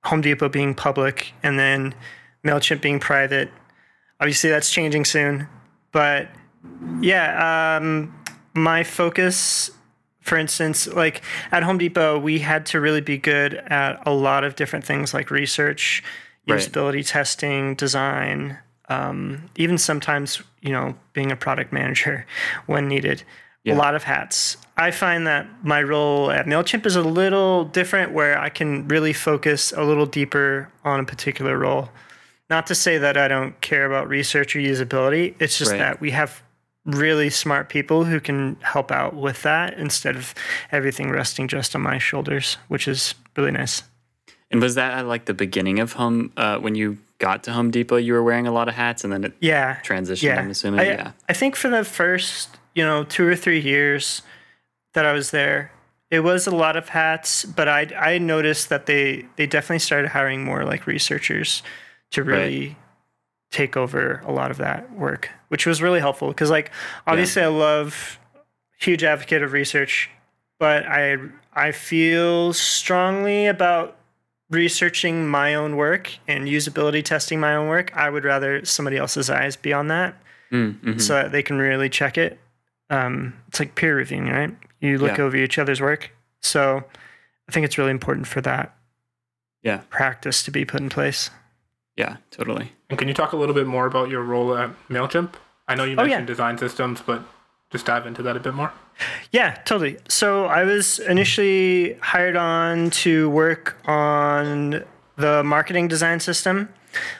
[0.03, 1.93] Home Depot being public and then
[2.43, 3.51] Mailchimp being private.
[4.19, 5.47] Obviously, that's changing soon,
[5.91, 6.29] but
[7.01, 8.13] yeah, um,
[8.53, 9.71] my focus
[10.21, 14.43] for instance, like at Home Depot, we had to really be good at a lot
[14.43, 16.03] of different things like research,
[16.47, 17.05] usability right.
[17.05, 18.57] testing, design,
[18.89, 22.25] um, even sometimes, you know, being a product manager
[22.67, 23.23] when needed.
[23.63, 23.75] Yeah.
[23.75, 24.57] A lot of hats.
[24.75, 29.13] I find that my role at MailChimp is a little different where I can really
[29.13, 31.89] focus a little deeper on a particular role.
[32.49, 35.77] Not to say that I don't care about research or usability, it's just right.
[35.77, 36.41] that we have
[36.85, 40.33] really smart people who can help out with that instead of
[40.71, 43.83] everything resting just on my shoulders, which is really nice.
[44.49, 47.71] And was that at like the beginning of Home uh, when you got to Home
[47.71, 47.97] Depot?
[47.97, 50.23] You were wearing a lot of hats, and then it yeah transitioned.
[50.23, 50.39] Yeah.
[50.39, 50.81] I'm assuming.
[50.81, 51.11] I, yeah.
[51.29, 54.21] I think for the first you know two or three years
[54.93, 55.71] that I was there,
[56.09, 60.09] it was a lot of hats, but I I noticed that they they definitely started
[60.09, 61.63] hiring more like researchers
[62.11, 62.77] to really right.
[63.51, 66.71] take over a lot of that work, which was really helpful because like
[67.07, 67.47] obviously yeah.
[67.47, 68.19] I love
[68.79, 70.09] huge advocate of research,
[70.59, 71.17] but I
[71.53, 73.97] I feel strongly about
[74.49, 77.95] researching my own work and usability testing my own work.
[77.95, 80.15] I would rather somebody else's eyes be on that
[80.51, 80.99] mm, mm-hmm.
[80.99, 82.37] so that they can really check it.
[82.91, 84.55] Um, it's like peer reviewing, right?
[84.79, 85.23] You look yeah.
[85.23, 86.11] over each other's work.
[86.41, 86.83] So
[87.49, 88.75] I think it's really important for that
[89.63, 91.29] yeah practice to be put in place.
[91.97, 92.71] Yeah, totally.
[92.89, 95.33] And can you talk a little bit more about your role at MailChimp?
[95.67, 96.25] I know you mentioned oh, yeah.
[96.25, 97.23] design systems, but
[97.69, 98.71] just dive into that a bit more.
[99.31, 99.97] Yeah, totally.
[100.09, 104.83] So I was initially hired on to work on
[105.15, 106.69] the marketing design system.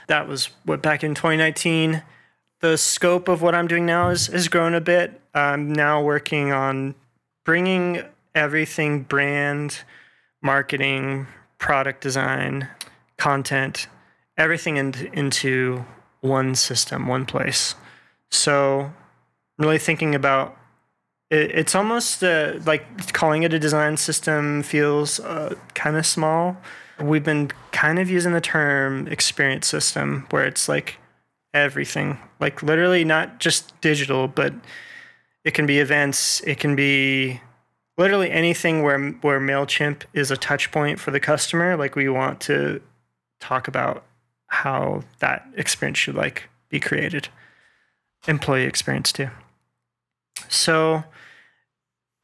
[0.07, 2.03] That was what back in 2019.
[2.59, 5.20] The scope of what I'm doing now is, has grown a bit.
[5.33, 6.95] I'm now working on
[7.45, 8.03] bringing
[8.35, 9.79] everything brand,
[10.41, 12.67] marketing, product design,
[13.17, 13.87] content,
[14.37, 15.85] everything in, into
[16.21, 17.75] one system, one place.
[18.29, 18.91] So,
[19.57, 20.57] really thinking about
[21.29, 26.57] it, it's almost uh, like calling it a design system feels uh, kind of small.
[26.99, 30.97] We've been kind of using the term experience system, where it's like
[31.53, 34.53] everything, like literally not just digital, but
[35.43, 37.41] it can be events, it can be
[37.97, 41.75] literally anything where where Mailchimp is a touch point for the customer.
[41.75, 42.81] Like we want to
[43.39, 44.03] talk about
[44.47, 47.29] how that experience should like be created,
[48.27, 49.29] employee experience too.
[50.49, 51.03] So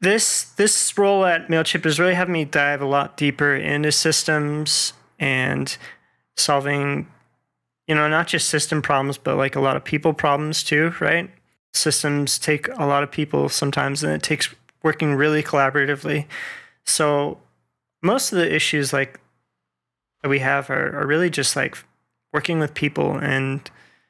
[0.01, 4.93] this this role at Mailchimp has really had me dive a lot deeper into systems
[5.19, 5.75] and
[6.35, 7.07] solving,
[7.87, 11.31] you know, not just system problems, but like a lot of people problems too, right?
[11.73, 14.53] Systems take a lot of people sometimes, and it takes
[14.83, 16.25] working really collaboratively.
[16.83, 17.39] So
[18.01, 19.19] most of the issues like
[20.21, 21.77] that we have are, are really just like
[22.33, 23.69] working with people and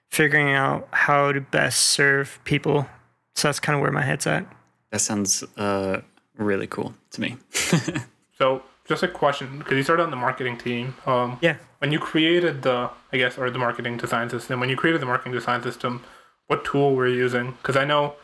[0.10, 2.88] figuring out how to best serve people.
[3.36, 4.46] So that's kind of where my head's at.
[4.92, 6.02] That sounds uh,
[6.38, 7.38] really cool to me.
[8.38, 10.96] so, just a question because you started on the marketing team.
[11.06, 11.58] Um, yeah.
[11.80, 15.06] When you created the, I guess, or the marketing design system, when you created the
[15.06, 16.04] marketing design system,
[16.48, 17.52] what tool were you using?
[17.52, 18.16] Because I know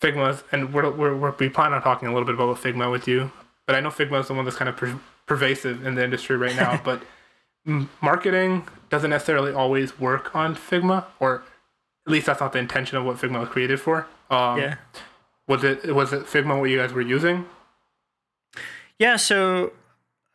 [0.00, 3.06] Figma, and we're, we're, we're, we plan on talking a little bit about Figma with
[3.06, 3.30] you,
[3.66, 6.36] but I know Figma is the one that's kind of per- pervasive in the industry
[6.36, 6.80] right now.
[6.84, 7.02] but
[8.00, 11.42] marketing doesn't necessarily always work on Figma, or
[12.06, 14.06] at least that's not the intention of what Figma was created for.
[14.30, 14.76] Um, yeah.
[15.46, 17.44] Was it was it Figma what you guys were using?
[18.98, 19.16] Yeah.
[19.16, 19.72] So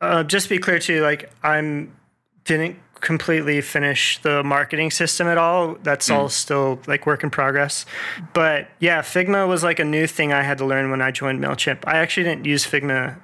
[0.02, 1.96] uh, just to be clear too, like I'm
[2.44, 5.76] didn't completely finish the marketing system at all.
[5.84, 6.16] That's mm.
[6.16, 7.86] all still like work in progress.
[8.34, 11.40] But yeah, Figma was like a new thing I had to learn when I joined
[11.40, 11.84] Mailchimp.
[11.86, 13.18] I actually didn't use Figma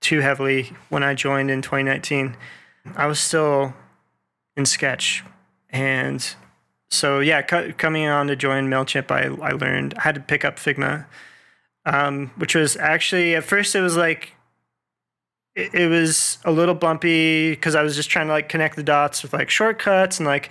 [0.00, 2.36] too heavily when I joined in 2019.
[2.96, 3.72] I was still
[4.56, 5.24] in Sketch
[5.70, 6.34] and
[6.90, 10.56] so yeah, coming on to join Mailchimp, I I learned I had to pick up
[10.56, 11.06] Figma,
[11.84, 14.34] um, which was actually at first it was like
[15.58, 19.22] it, was a little bumpy because I was just trying to like connect the dots
[19.22, 20.50] with like shortcuts and like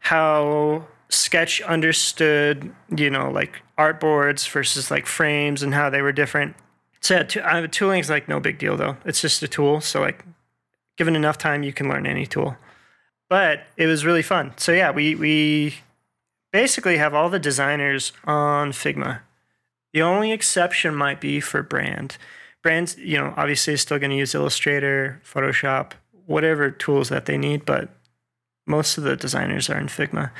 [0.00, 6.56] how Sketch understood you know like artboards versus like frames and how they were different.
[7.00, 8.96] So yeah, t- uh, tooling is like no big deal though.
[9.04, 9.80] It's just a tool.
[9.80, 10.24] So like,
[10.96, 12.56] given enough time, you can learn any tool.
[13.30, 14.52] But it was really fun.
[14.56, 15.76] So yeah, we we
[16.52, 19.20] basically have all the designers on Figma.
[19.92, 22.16] The only exception might be for brand.
[22.68, 25.92] Brands, you know, obviously still going to use Illustrator, Photoshop,
[26.26, 27.88] whatever tools that they need, but
[28.66, 30.32] most of the designers are in Figma.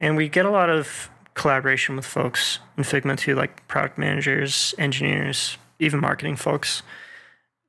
[0.00, 4.74] And we get a lot of collaboration with folks in Figma too, like product managers,
[4.78, 6.82] engineers, even marketing folks.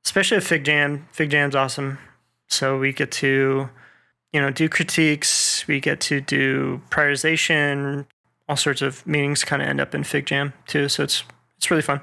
[0.06, 1.02] Especially at FigJam.
[1.14, 1.98] FigJam's awesome.
[2.46, 3.68] So we get to,
[4.32, 8.06] you know, do critiques, we get to do prioritization,
[8.48, 10.88] all sorts of meetings kind of end up in FigJam too.
[10.88, 11.24] So it's
[11.58, 12.00] it's really fun.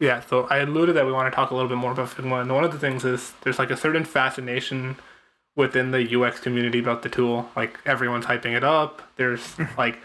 [0.00, 2.42] Yeah, so I alluded that we want to talk a little bit more about Figma,
[2.42, 4.96] and one of the things is there's like a certain fascination
[5.56, 7.48] within the UX community about the tool.
[7.54, 9.02] Like everyone's hyping it up.
[9.16, 9.98] There's like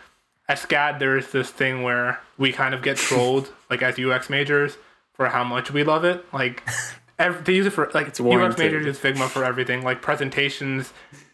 [0.47, 4.77] at SCAD, there's this thing where we kind of get trolled, like as UX majors,
[5.13, 6.25] for how much we love it.
[6.33, 6.63] Like
[7.19, 10.93] every, they use it for like it's UX majors use Figma for everything, like presentations.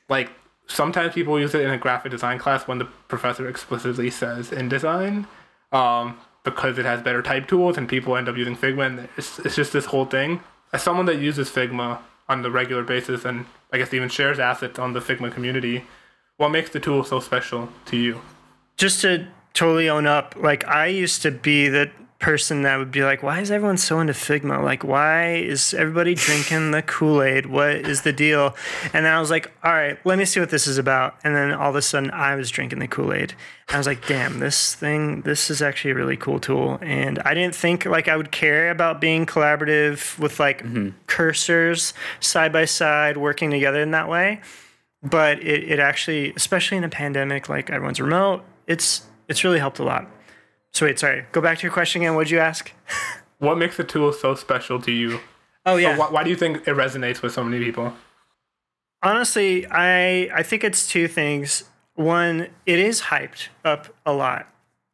[0.09, 0.31] Like
[0.67, 5.27] sometimes people use it in a graphic design class when the professor explicitly says InDesign.
[5.71, 9.39] Um, because it has better type tools and people end up using Figma and it's,
[9.39, 10.41] it's just this whole thing.
[10.71, 14.79] As someone that uses Figma on the regular basis and I guess even shares assets
[14.79, 15.83] on the Figma community,
[16.37, 18.21] what makes the tool so special to you?
[18.77, 23.03] Just to totally own up, like I used to be the person that would be
[23.03, 24.63] like, why is everyone so into Figma?
[24.63, 27.45] Like, why is everybody drinking the Kool Aid?
[27.45, 28.55] What is the deal?
[28.93, 31.15] And then I was like, all right, let me see what this is about.
[31.23, 33.33] And then all of a sudden, I was drinking the Kool Aid.
[33.69, 36.79] I was like, damn, this thing, this is actually a really cool tool.
[36.81, 40.89] And I didn't think like I would care about being collaborative with like mm-hmm.
[41.07, 44.41] cursors side by side, working together in that way.
[45.03, 49.79] But it, it actually, especially in a pandemic, like everyone's remote, it's it's really helped
[49.79, 50.07] a lot.
[50.75, 51.23] So wait, sorry.
[51.31, 52.15] Go back to your question again.
[52.15, 52.69] What'd you ask?
[53.39, 55.21] what makes the tool so special to you?
[55.65, 55.97] Oh yeah.
[55.97, 57.93] Why, why do you think it resonates with so many people?
[59.01, 61.63] Honestly, I I think it's two things.
[61.93, 64.49] One, it is hyped up a lot.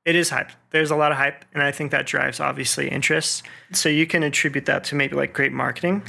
[0.06, 0.52] It is hyped.
[0.70, 3.42] There's a lot of hype, and I think that drives obviously interest.
[3.72, 6.04] So you can attribute that to maybe like great marketing.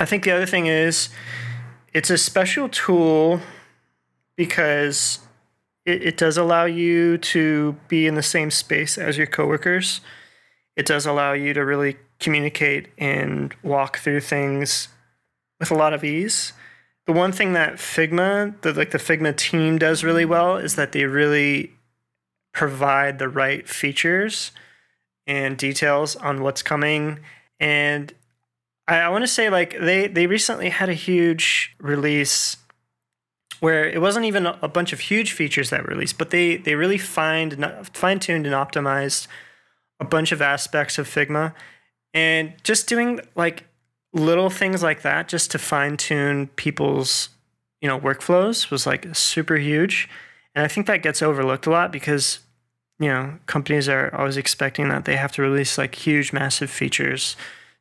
[0.00, 1.08] I think the other thing is
[1.92, 3.40] it's a special tool
[4.34, 5.20] because
[5.84, 10.00] it, it does allow you to be in the same space as your coworkers.
[10.76, 14.88] It does allow you to really communicate and walk through things
[15.60, 16.52] with a lot of ease.
[17.06, 20.92] The one thing that Figma, the like the Figma team does really well is that
[20.92, 21.72] they really
[22.52, 24.52] provide the right features
[25.26, 27.20] and details on what's coming.
[27.60, 28.12] And
[28.88, 32.56] I, I want to say like they they recently had a huge release
[33.64, 36.74] where it wasn't even a bunch of huge features that were released, but they they
[36.74, 39.26] really fined fine tuned and optimized
[39.98, 41.54] a bunch of aspects of Figma,
[42.12, 43.64] and just doing like
[44.12, 47.30] little things like that just to fine tune people's
[47.80, 50.10] you know workflows was like super huge,
[50.54, 52.40] and I think that gets overlooked a lot because
[52.98, 57.34] you know companies are always expecting that they have to release like huge massive features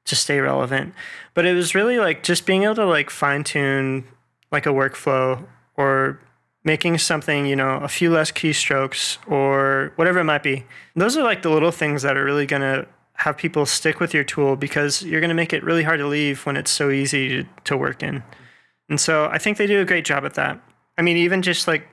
[0.05, 0.93] to stay relevant,
[1.33, 4.05] but it was really like just being able to like fine tune
[4.49, 5.45] like a workflow
[5.77, 6.19] or
[6.63, 10.65] making something, you know, a few less keystrokes or whatever it might be.
[10.95, 14.13] Those are like the little things that are really going to have people stick with
[14.13, 16.89] your tool because you're going to make it really hard to leave when it's so
[16.89, 18.23] easy to, to work in.
[18.89, 20.61] And so I think they do a great job at that.
[20.97, 21.87] I mean, even just like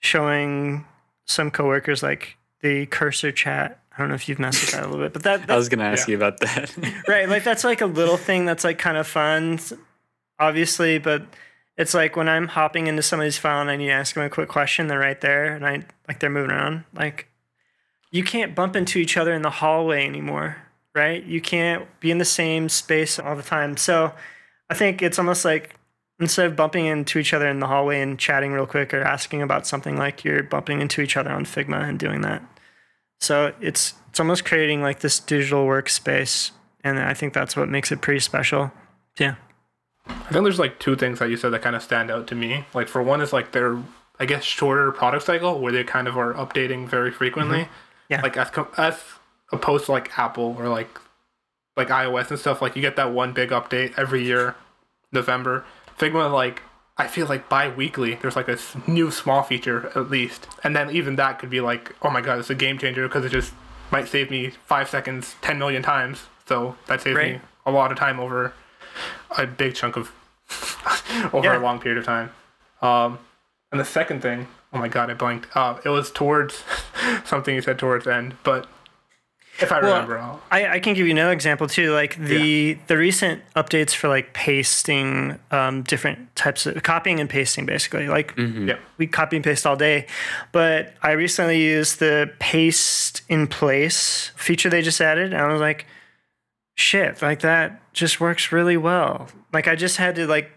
[0.00, 0.84] showing
[1.26, 3.80] some coworkers like the cursor chat.
[3.92, 5.68] I don't know if you've messed with that a little bit, but that I was
[5.68, 6.12] going to ask yeah.
[6.12, 6.74] you about that.
[7.08, 9.60] right, like that's like a little thing that's like kind of fun,
[10.38, 11.22] obviously, but
[11.76, 14.30] it's like when I'm hopping into somebody's file and I need to ask them a
[14.30, 16.84] quick question, they're right there and I like they're moving around.
[16.94, 17.28] Like
[18.10, 20.56] you can't bump into each other in the hallway anymore,
[20.94, 21.22] right?
[21.24, 23.76] You can't be in the same space all the time.
[23.76, 24.12] So
[24.70, 25.76] I think it's almost like
[26.20, 29.42] instead of bumping into each other in the hallway and chatting real quick or asking
[29.42, 32.42] about something like you're bumping into each other on Figma and doing that.
[33.20, 36.52] So it's it's almost creating like this digital workspace
[36.84, 38.70] and I think that's what makes it pretty special.
[39.18, 39.34] Yeah.
[40.06, 42.34] I think there's like two things that you said that kind of stand out to
[42.34, 42.66] me.
[42.74, 43.82] Like for one is like their
[44.18, 47.60] I guess shorter product cycle where they kind of are updating very frequently.
[47.60, 47.72] Mm-hmm.
[48.10, 48.22] Yeah.
[48.22, 49.00] Like as as
[49.52, 50.98] opposed to like Apple or like
[51.76, 52.62] like iOS and stuff.
[52.62, 54.54] Like you get that one big update every year,
[55.12, 55.64] November.
[55.98, 56.62] Figma like
[56.96, 61.16] I feel like bi-weekly there's like a new small feature at least, and then even
[61.16, 63.52] that could be like oh my god it's a game changer because it just
[63.90, 66.24] might save me five seconds ten million times.
[66.46, 67.34] So that saves right.
[67.34, 68.52] me a lot of time over
[69.36, 70.12] a big chunk of
[71.32, 71.58] over yeah.
[71.58, 72.30] a long period of time.
[72.82, 73.18] Um,
[73.70, 75.48] and the second thing, oh my god, I blanked.
[75.56, 76.62] Uh, it was towards
[77.24, 78.68] something you said towards the end, but
[79.60, 80.18] If I well, remember,
[80.50, 81.92] I, I can give you another example too.
[81.92, 82.74] Like the yeah.
[82.88, 88.08] the recent updates for like pasting, um, different types of copying and pasting, basically.
[88.08, 88.68] Like mm-hmm.
[88.68, 88.78] yeah.
[88.98, 90.06] we copy and paste all day,
[90.50, 95.60] but I recently used the paste in place feature they just added, and I was
[95.60, 95.86] like,
[96.74, 99.28] shit, like that just works really well.
[99.52, 100.50] Like I just had to like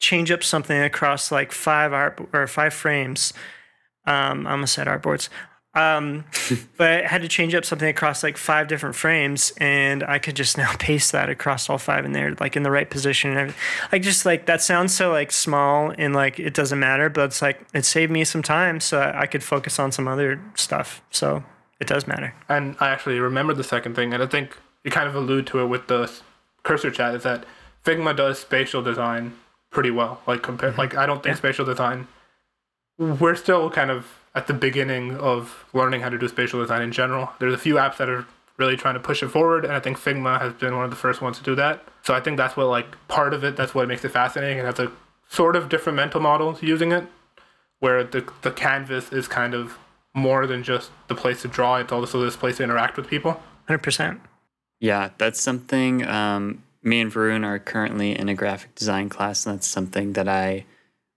[0.00, 3.32] change up something across like five art or five frames.
[4.06, 5.28] Um, I almost said artboards.
[5.74, 6.24] Um,
[6.76, 10.34] but I had to change up something across like five different frames, and I could
[10.34, 13.38] just now paste that across all five in there, like in the right position and
[13.38, 13.60] everything.
[13.92, 17.42] Like just like that sounds so like small and like it doesn't matter, but it's
[17.42, 21.02] like it saved me some time, so I could focus on some other stuff.
[21.10, 21.44] So
[21.78, 22.34] it does matter.
[22.48, 25.60] And I actually remember the second thing, and I think you kind of allude to
[25.60, 26.10] it with the
[26.62, 27.44] cursor chat is that
[27.84, 29.34] Figma does spatial design
[29.70, 30.20] pretty well.
[30.26, 30.80] Like compared, mm-hmm.
[30.80, 31.38] like I don't think yeah.
[31.38, 32.08] spatial design.
[32.98, 36.92] We're still kind of at the beginning of learning how to do spatial design in
[36.92, 37.30] general.
[37.38, 38.26] There's a few apps that are
[38.58, 40.96] really trying to push it forward, and I think Figma has been one of the
[40.96, 41.82] first ones to do that.
[42.02, 43.56] So I think that's what like part of it.
[43.56, 44.92] That's what makes it fascinating, and has a
[45.28, 47.06] sort of different mental models using it,
[47.78, 49.78] where the the canvas is kind of
[50.12, 51.76] more than just the place to draw.
[51.76, 53.40] It's also this place to interact with people.
[53.66, 54.20] Hundred percent.
[54.80, 56.06] Yeah, that's something.
[56.06, 60.28] Um, me and Varun are currently in a graphic design class, and that's something that
[60.28, 60.64] I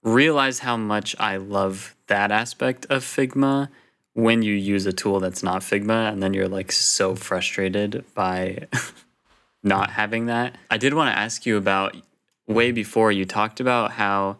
[0.03, 3.69] realize how much I love that aspect of Figma
[4.13, 8.67] when you use a tool that's not Figma, and then you're like so frustrated by
[9.63, 10.55] not having that.
[10.69, 11.95] I did want to ask you about
[12.47, 14.37] way before you talked about how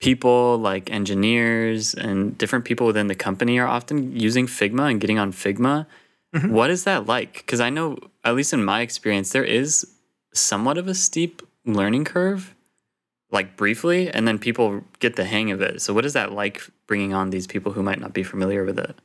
[0.00, 5.18] people like engineers and different people within the company are often using Figma and getting
[5.18, 5.86] on Figma.
[6.34, 6.52] Mm-hmm.
[6.52, 7.34] What is that like?
[7.34, 9.86] Because I know, at least in my experience, there is
[10.32, 12.54] somewhat of a steep learning curve,
[13.30, 15.82] like briefly, and then people get the hang of it.
[15.82, 18.78] So, what is that like bringing on these people who might not be familiar with
[18.78, 18.96] it?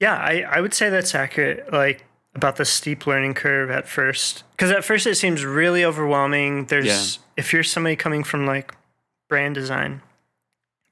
[0.00, 1.72] Yeah, I, I would say that's accurate.
[1.72, 6.66] Like, about the steep learning curve at first because at first it seems really overwhelming
[6.66, 7.22] there's yeah.
[7.36, 8.74] if you're somebody coming from like
[9.28, 10.02] brand design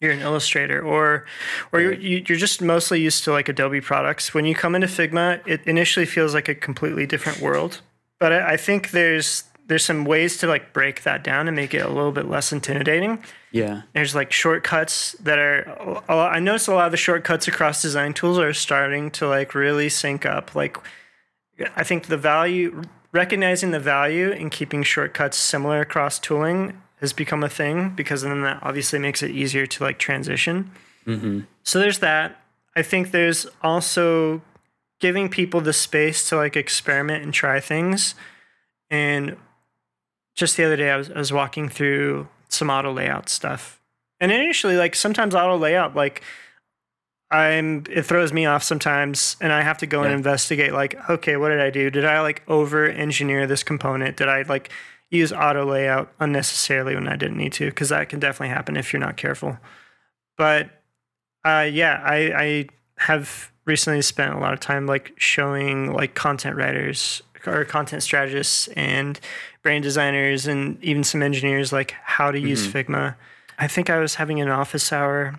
[0.02, 1.24] you're an illustrator or
[1.72, 5.40] or you're, you're just mostly used to like adobe products when you come into figma
[5.46, 7.80] it initially feels like a completely different world
[8.18, 11.72] but i, I think there's there's some ways to like break that down and make
[11.72, 13.22] it a little bit less intimidating.
[13.52, 13.82] Yeah.
[13.94, 18.38] There's like shortcuts that are I notice a lot of the shortcuts across design tools
[18.38, 20.54] are starting to like really sync up.
[20.54, 20.76] Like
[21.76, 27.42] I think the value recognizing the value in keeping shortcuts similar across tooling has become
[27.42, 30.70] a thing because then that obviously makes it easier to like transition.
[31.04, 31.40] Mm-hmm.
[31.64, 32.40] So there's that.
[32.74, 34.40] I think there's also
[35.00, 38.14] giving people the space to like experiment and try things.
[38.88, 39.36] And
[40.36, 43.80] just the other day I was, I was walking through some auto layout stuff.
[44.20, 46.22] And initially, like sometimes auto layout, like
[47.32, 50.06] I'm it throws me off sometimes and I have to go yeah.
[50.06, 51.90] and investigate like, okay, what did I do?
[51.90, 54.16] Did I like over engineer this component?
[54.16, 54.70] Did I like
[55.18, 57.66] use auto layout unnecessarily when I didn't need to?
[57.66, 59.58] Because that can definitely happen if you're not careful.
[60.36, 60.70] But
[61.44, 66.56] uh, yeah, I, I have recently spent a lot of time like showing like content
[66.56, 69.18] writers or content strategists and
[69.62, 72.92] brand designers and even some engineers like how to use mm-hmm.
[72.92, 73.14] Figma.
[73.58, 75.38] I think I was having an office hour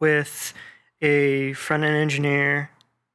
[0.00, 0.52] with
[1.00, 2.70] a front end engineer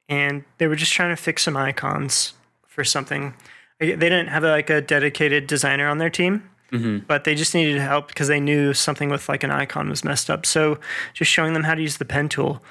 [0.09, 2.33] and they were just trying to fix some icons
[2.67, 3.33] for something.
[3.79, 6.99] They didn't have like a dedicated designer on their team, mm-hmm.
[7.07, 10.29] but they just needed help because they knew something with like an icon was messed
[10.29, 10.45] up.
[10.45, 10.79] So
[11.13, 12.63] just showing them how to use the pen tool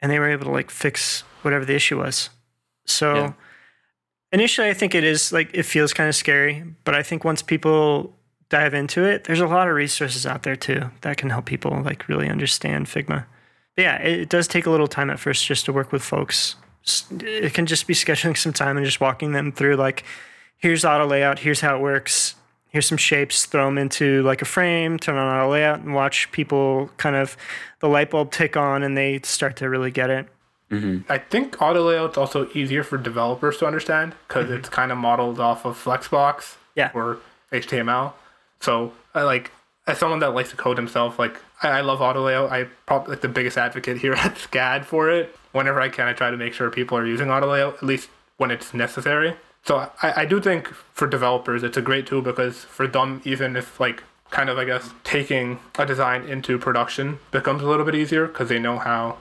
[0.00, 2.30] and they were able to like fix whatever the issue was.
[2.86, 3.32] So yeah
[4.32, 7.42] initially I think it is like it feels kind of scary, but I think once
[7.42, 8.16] people
[8.48, 11.82] dive into it, there's a lot of resources out there too that can help people
[11.82, 13.24] like really understand Figma.
[13.76, 16.56] But yeah, it, does take a little time at first just to work with folks.
[17.20, 20.04] It can just be scheduling some time and just walking them through like,
[20.60, 22.36] here's auto layout, here's how it works,
[22.68, 26.30] here's some shapes, throw them into like a frame, turn on auto layout, and watch
[26.32, 27.36] people kind of
[27.80, 30.26] the light bulb tick on and they start to really get it.
[30.70, 31.10] Mm-hmm.
[31.10, 34.54] I think auto layout's also easier for developers to understand because mm-hmm.
[34.54, 36.92] it's kind of modeled off of Flexbox yeah.
[36.94, 37.18] or
[37.50, 38.12] HTML.
[38.60, 39.50] So, I like
[39.86, 42.52] as someone that likes to code himself, like I, I love auto layout.
[42.52, 45.34] I probably like the biggest advocate here at SCAD for it.
[45.52, 48.08] Whenever I can, I try to make sure people are using auto layout at least
[48.36, 49.34] when it's necessary.
[49.64, 53.56] So I, I do think for developers it's a great tool because for them even
[53.56, 57.94] if like kind of I guess taking a design into production becomes a little bit
[57.94, 59.18] easier because they know how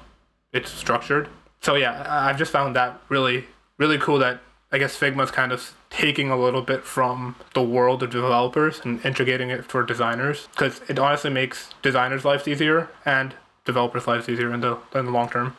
[0.54, 1.28] it's structured
[1.62, 3.46] so yeah, I've just found that really
[3.78, 8.04] really cool that I guess Figma's kind of taking a little bit from the world
[8.04, 13.34] of developers and integrating it for designers because it honestly makes designers' lives easier and
[13.66, 15.56] developers' lives easier in the in the long term.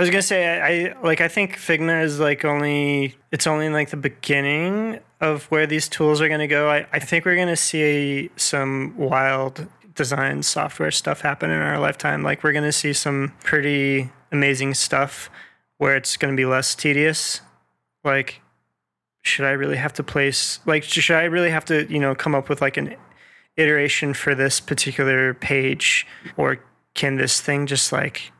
[0.00, 3.68] I was gonna say I, I like I think Figma is like only it's only
[3.68, 6.70] like the beginning of where these tools are gonna go.
[6.70, 12.22] I, I think we're gonna see some wild design software stuff happen in our lifetime.
[12.22, 15.28] Like we're gonna see some pretty amazing stuff
[15.76, 17.42] where it's gonna be less tedious.
[18.02, 18.40] Like,
[19.20, 22.34] should I really have to place like should I really have to, you know, come
[22.34, 22.96] up with like an
[23.58, 26.06] iteration for this particular page?
[26.38, 26.58] Or
[26.94, 28.32] can this thing just like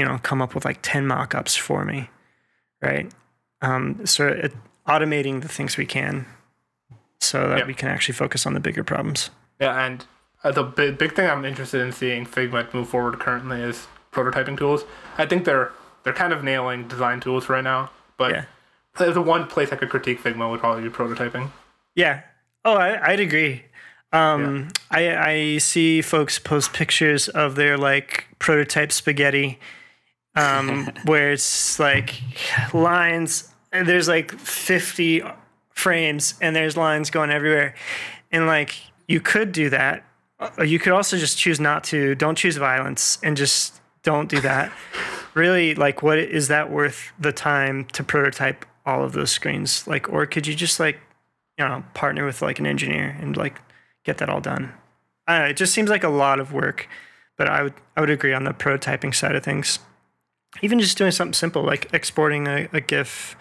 [0.00, 2.08] you know, come up with like 10 mock-ups for me,
[2.80, 3.12] right?
[3.60, 4.54] Um, so it,
[4.88, 6.24] automating the things we can
[7.20, 7.66] so that yeah.
[7.66, 9.28] we can actually focus on the bigger problems.
[9.60, 10.06] Yeah, and
[10.42, 14.56] uh, the big, big thing I'm interested in seeing Figma move forward currently is prototyping
[14.56, 14.84] tools.
[15.18, 15.70] I think they're
[16.02, 18.44] they're kind of nailing design tools right now, but yeah.
[19.12, 21.50] the one place I could critique Figma would probably be prototyping.
[21.94, 22.22] Yeah.
[22.64, 23.64] Oh, I, would agree.
[24.14, 25.22] Um, yeah.
[25.22, 29.58] I I see folks post pictures of their like prototype spaghetti
[30.34, 32.20] um, where it's like
[32.72, 33.52] lines.
[33.72, 35.22] And There's like 50
[35.70, 37.74] frames, and there's lines going everywhere.
[38.32, 38.74] And like
[39.06, 40.04] you could do that.
[40.38, 42.14] Uh, you could also just choose not to.
[42.14, 44.72] Don't choose violence, and just don't do that.
[45.34, 49.86] really, like, what is that worth the time to prototype all of those screens?
[49.86, 50.98] Like, or could you just like,
[51.58, 53.60] you know, partner with like an engineer and like
[54.04, 54.72] get that all done?
[55.26, 55.50] I don't know.
[55.50, 56.88] It just seems like a lot of work,
[57.36, 59.78] but I would I would agree on the prototyping side of things
[60.62, 63.36] even just doing something simple like exporting a, a GIF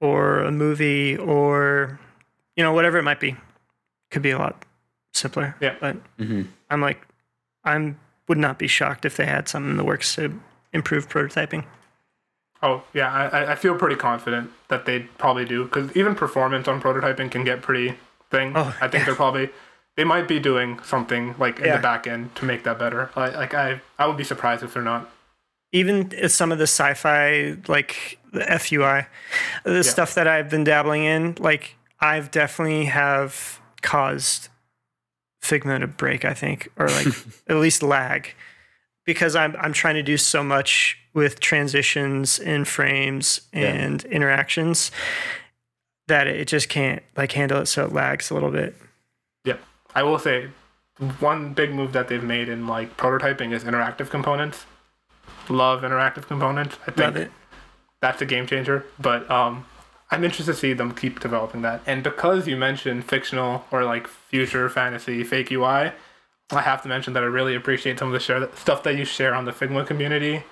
[0.00, 1.98] or a movie or
[2.56, 3.36] you know whatever it might be
[4.10, 4.64] could be a lot
[5.12, 5.56] simpler.
[5.60, 5.76] Yeah.
[5.80, 6.42] But mm-hmm.
[6.70, 7.06] I'm like,
[7.64, 10.40] I'm would not be shocked if they had something in the works to
[10.72, 11.64] improve prototyping.
[12.62, 16.80] Oh yeah, I, I feel pretty confident that they'd probably do because even performance on
[16.80, 17.96] prototyping can get pretty
[18.30, 18.52] thing.
[18.54, 19.04] Oh, I think yeah.
[19.06, 19.50] they're probably
[19.96, 21.76] they might be doing something like in yeah.
[21.76, 23.10] the back end to make that better.
[23.14, 25.10] Like, like I I would be surprised if they're not
[25.72, 29.06] even some of the sci-fi like the FUI,
[29.64, 29.82] the yeah.
[29.82, 34.48] stuff that I've been dabbling in, like I've definitely have caused
[35.42, 37.08] Figma to break, I think, or like
[37.48, 38.34] at least lag,
[39.04, 44.10] because I'm I'm trying to do so much with transitions and frames and yeah.
[44.10, 44.90] interactions
[46.08, 48.76] that it just can't like handle it, so it lags a little bit.
[49.44, 49.56] Yeah,
[49.94, 50.48] I will say
[51.20, 54.64] one big move that they've made in like prototyping is interactive components
[55.50, 56.76] love interactive components.
[56.86, 57.30] I think
[58.00, 58.84] that's a game changer.
[58.98, 59.66] But um,
[60.10, 61.82] I'm interested to see them keep developing that.
[61.86, 65.92] And because you mentioned fictional or like future fantasy fake UI,
[66.50, 69.04] I have to mention that I really appreciate some of the share, stuff that you
[69.04, 70.44] share on the Figma community.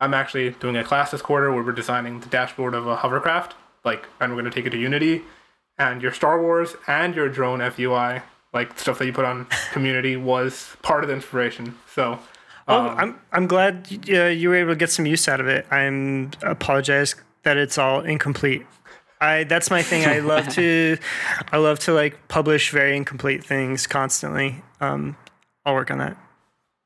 [0.00, 3.54] I'm actually doing a class this quarter where we're designing the dashboard of a hovercraft,
[3.84, 5.22] like, and we're going to take it to Unity.
[5.78, 8.22] And your Star Wars and your drone FUI,
[8.52, 11.76] like stuff that you put on community, was part of the inspiration.
[11.92, 12.20] So
[12.68, 15.48] Oh, um, I'm I'm glad uh, you were able to get some use out of
[15.48, 15.66] it.
[15.70, 18.66] I'm apologize that it's all incomplete.
[19.20, 20.06] I that's my thing.
[20.06, 20.98] I love to
[21.52, 24.62] I love to like publish very incomplete things constantly.
[24.80, 25.16] Um,
[25.64, 26.16] I'll work on that.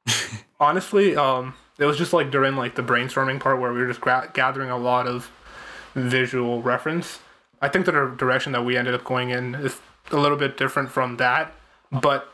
[0.60, 4.00] Honestly, um, it was just like during like the brainstorming part where we were just
[4.00, 5.30] gra- gathering a lot of
[5.94, 7.20] visual reference.
[7.60, 10.90] I think the direction that we ended up going in is a little bit different
[10.90, 11.54] from that,
[11.90, 12.28] but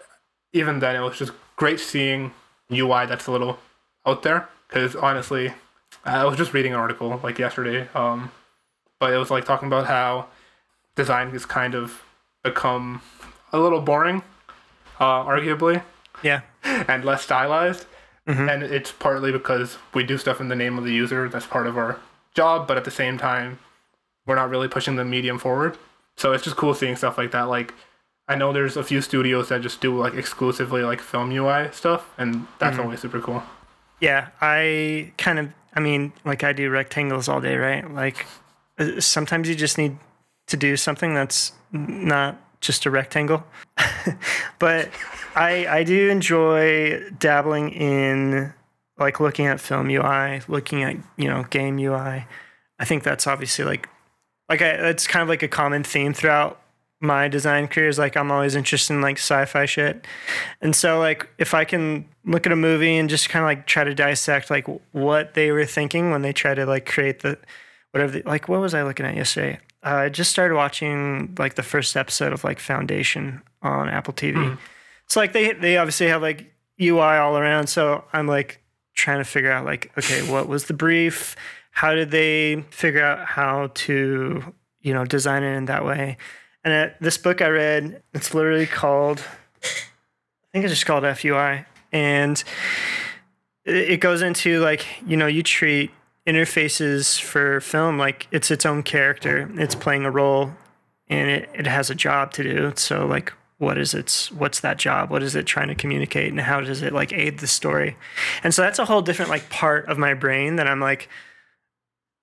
[0.52, 2.32] even then, it was just great seeing
[2.74, 3.58] UI that's a little
[4.06, 4.48] out there.
[4.68, 5.52] Because honestly,
[6.04, 8.30] I was just reading an article like yesterday, um,
[8.98, 10.26] but it was like talking about how
[10.96, 12.02] design has kind of
[12.42, 13.02] become
[13.52, 14.22] a little boring,
[14.98, 15.82] uh, arguably.
[16.22, 16.42] Yeah.
[16.64, 17.86] And less stylized.
[18.26, 18.48] Mm-hmm.
[18.48, 21.28] And it's partly because we do stuff in the name of the user.
[21.28, 21.98] That's part of our
[22.34, 22.68] job.
[22.68, 23.58] But at the same time,
[24.26, 25.76] we're not really pushing the medium forward.
[26.16, 27.48] So it's just cool seeing stuff like that.
[27.48, 27.74] Like
[28.32, 32.08] I know there's a few studios that just do like exclusively like film UI stuff,
[32.18, 32.84] and that's mm-hmm.
[32.84, 33.42] always super cool.
[34.00, 37.88] Yeah, I kind of, I mean, like I do rectangles all day, right?
[37.92, 38.26] Like
[38.78, 39.96] uh, sometimes you just need
[40.46, 43.44] to do something that's not just a rectangle.
[44.58, 44.88] but
[45.34, 48.52] I I do enjoy dabbling in
[48.98, 52.26] like looking at film UI, looking at you know game UI.
[52.78, 53.88] I think that's obviously like
[54.48, 56.61] like I, it's kind of like a common theme throughout
[57.02, 60.06] my design career is like I'm always interested in like sci-fi shit.
[60.60, 63.66] And so like if I can look at a movie and just kind of like
[63.66, 67.36] try to dissect like what they were thinking when they try to like create the
[67.90, 69.58] whatever the, like what was I looking at yesterday?
[69.84, 74.34] Uh, I just started watching like the first episode of like Foundation on Apple TV.
[74.34, 74.58] Mm.
[75.08, 77.66] So like they they obviously have like UI all around.
[77.66, 78.62] So I'm like
[78.94, 81.34] trying to figure out like okay, what was the brief?
[81.72, 86.16] How did they figure out how to you know design it in that way?
[86.64, 89.20] And at this book I read, it's literally called,
[89.62, 91.66] I think it's just called FUI.
[91.92, 92.42] And
[93.64, 95.90] it goes into like, you know, you treat
[96.26, 99.50] interfaces for film, like it's its own character.
[99.54, 100.52] It's playing a role
[101.08, 102.72] and it, it has a job to do.
[102.76, 105.10] So like what is its what's that job?
[105.10, 107.96] What is it trying to communicate and how does it like aid the story?
[108.42, 111.08] And so that's a whole different like part of my brain that I'm like,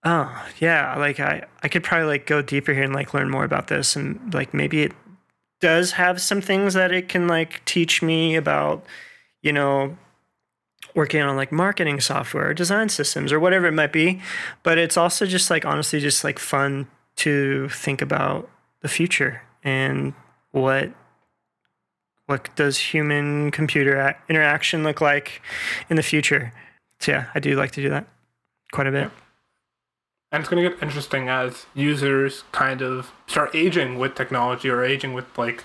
[0.04, 3.43] oh yeah, like I, I could probably like go deeper here and like learn more
[3.43, 4.93] about this and like maybe it
[5.60, 8.86] does have some things that it can like teach me about,
[9.41, 9.97] you know,
[10.95, 14.22] working on like marketing software or design systems or whatever it might be.
[14.64, 16.88] But it's also just like honestly just like fun
[17.18, 18.50] to think about
[18.82, 20.14] the future and
[20.52, 20.91] what
[22.28, 25.41] what does human computer interaction look like
[25.89, 26.54] in the future.
[27.00, 28.06] So yeah, I do like to do that
[28.72, 29.04] quite a bit.
[29.04, 29.29] Yeah.
[30.32, 34.84] And it's going to get interesting as users kind of start aging with technology or
[34.84, 35.64] aging with like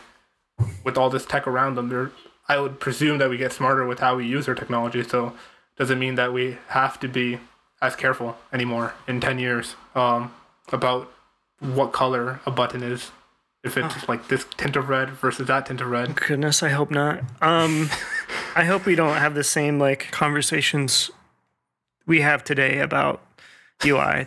[0.84, 1.88] with all this tech around them.
[1.88, 2.12] They're
[2.48, 5.02] I would presume that we get smarter with how we use our technology.
[5.02, 5.34] So
[5.76, 7.38] does it mean that we have to be
[7.80, 10.32] as careful anymore in 10 years um,
[10.72, 11.10] about
[11.58, 13.10] what color a button is?
[13.62, 14.04] If it's oh.
[14.08, 16.16] like this tint of red versus that tint of red.
[16.16, 17.20] Goodness, I hope not.
[17.40, 17.88] Um,
[18.54, 21.10] I hope we don't have the same like conversations
[22.06, 23.22] we have today about
[23.82, 24.26] UI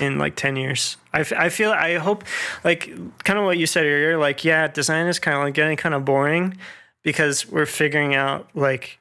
[0.00, 0.96] in like 10 years.
[1.12, 2.24] I, f- I feel, I hope,
[2.64, 2.90] like,
[3.24, 5.94] kind of what you said earlier, like, yeah, design is kind of like getting kind
[5.94, 6.56] of boring
[7.02, 8.98] because we're figuring out like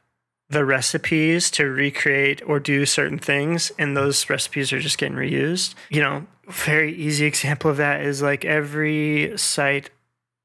[0.50, 5.74] the recipes to recreate or do certain things and those recipes are just getting reused
[5.90, 9.90] you know very easy example of that is like every site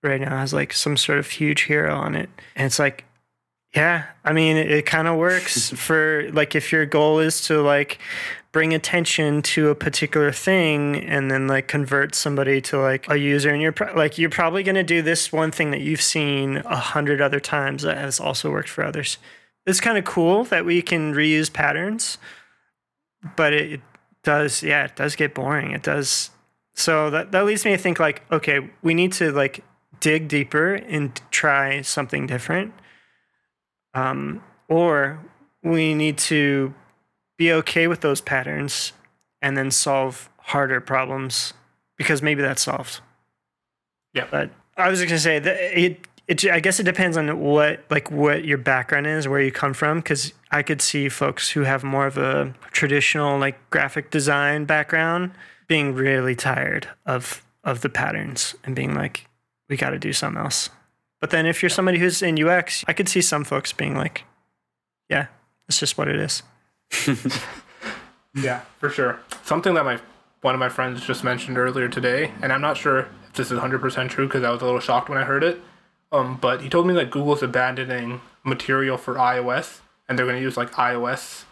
[0.03, 3.05] right now has like some sort of huge hero on it and it's like
[3.75, 7.61] yeah i mean it, it kind of works for like if your goal is to
[7.61, 7.99] like
[8.53, 13.51] bring attention to a particular thing and then like convert somebody to like a user.
[13.51, 16.59] And you're pro- like you're probably going to do this one thing that you've seen
[16.59, 19.19] a hundred other times that has also worked for others.
[19.67, 22.19] It's kind of cool that we can reuse patterns
[23.37, 23.81] but it, it
[24.23, 25.73] does yeah it does get boring.
[25.73, 26.31] It does
[26.75, 29.65] so that, that leads me to think like okay we need to like
[30.01, 32.73] dig deeper and try something different.
[33.93, 35.21] Um, or
[35.63, 36.75] we need to
[37.41, 38.93] be okay with those patterns
[39.41, 41.55] and then solve harder problems
[41.97, 43.01] because maybe that's solved.
[44.13, 44.27] Yeah.
[44.31, 47.83] But I was going to say that it, it, I guess it depends on what,
[47.89, 50.03] like what your background is, where you come from.
[50.03, 55.31] Cause I could see folks who have more of a traditional, like graphic design background
[55.67, 59.27] being really tired of, of the patterns and being like,
[59.71, 60.69] we got to do something else.
[61.23, 64.25] But then if you're somebody who's in UX, I could see some folks being like,
[65.09, 65.29] yeah,
[65.69, 66.43] it's just what it is.
[68.35, 69.21] yeah, for sure.
[69.43, 70.01] Something that my
[70.43, 73.59] one of my friends just mentioned earlier today, and I'm not sure if this is
[73.59, 75.61] 100% true because I was a little shocked when I heard it.
[76.13, 80.43] Um, but he told me that Google's abandoning material for iOS, and they're going to
[80.43, 81.45] use like iOS,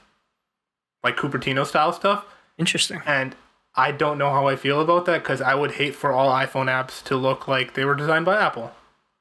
[1.04, 2.24] like Cupertino style stuff.
[2.56, 3.02] Interesting.
[3.06, 3.36] And
[3.74, 6.66] I don't know how I feel about that because I would hate for all iPhone
[6.66, 8.72] apps to look like they were designed by Apple.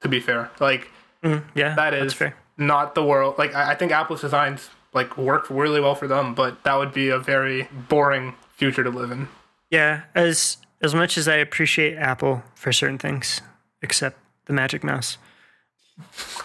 [0.02, 0.92] To be fair, like
[1.24, 2.36] mm, yeah, that is fair.
[2.56, 3.36] not the world.
[3.40, 6.94] Like I, I think Apple's designs like work really well for them, but that would
[6.94, 9.28] be a very boring future to live in.
[9.70, 13.42] Yeah, as as much as I appreciate Apple for certain things,
[13.82, 15.18] except the Magic Mouse,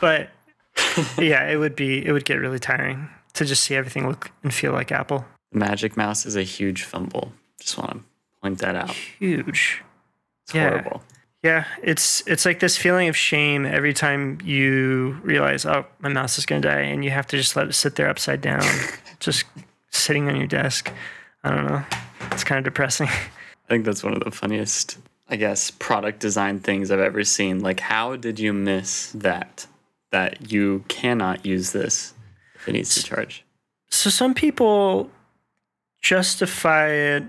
[0.00, 0.30] but
[1.18, 4.52] yeah, it would be it would get really tiring to just see everything look and
[4.52, 5.24] feel like Apple.
[5.52, 7.32] The Magic Mouse is a huge fumble.
[7.60, 8.00] Just want to
[8.42, 8.90] point that out.
[8.90, 9.82] Huge.
[10.44, 10.68] It's yeah.
[10.68, 11.02] horrible.
[11.42, 16.38] Yeah, it's it's like this feeling of shame every time you realize, oh, my mouse
[16.38, 18.62] is gonna die, and you have to just let it sit there upside down,
[19.20, 19.44] just
[19.90, 20.92] sitting on your desk.
[21.42, 21.84] I don't know.
[22.30, 23.08] It's kind of depressing.
[23.08, 27.58] I think that's one of the funniest, I guess, product design things I've ever seen.
[27.60, 29.66] Like, how did you miss that?
[30.12, 32.12] That you cannot use this
[32.54, 33.44] if it needs to charge.
[33.88, 35.10] So some people
[36.02, 37.24] justify it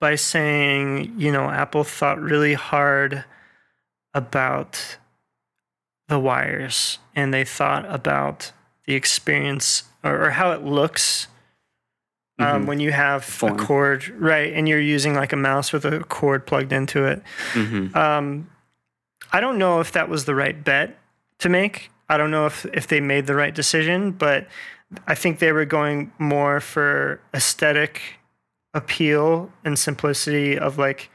[0.00, 3.24] by saying, you know, Apple thought really hard
[4.14, 4.98] about
[6.08, 8.52] the wires and they thought about
[8.86, 11.26] the experience or, or how it looks
[12.38, 12.66] um, mm-hmm.
[12.66, 13.54] when you have Form.
[13.54, 14.52] a cord, right?
[14.52, 17.22] And you're using like a mouse with a cord plugged into it.
[17.52, 17.96] Mm-hmm.
[17.96, 18.50] Um,
[19.32, 20.98] I don't know if that was the right bet
[21.40, 21.90] to make.
[22.08, 24.46] I don't know if, if they made the right decision, but
[25.06, 28.00] I think they were going more for aesthetic
[28.72, 31.10] appeal and simplicity of like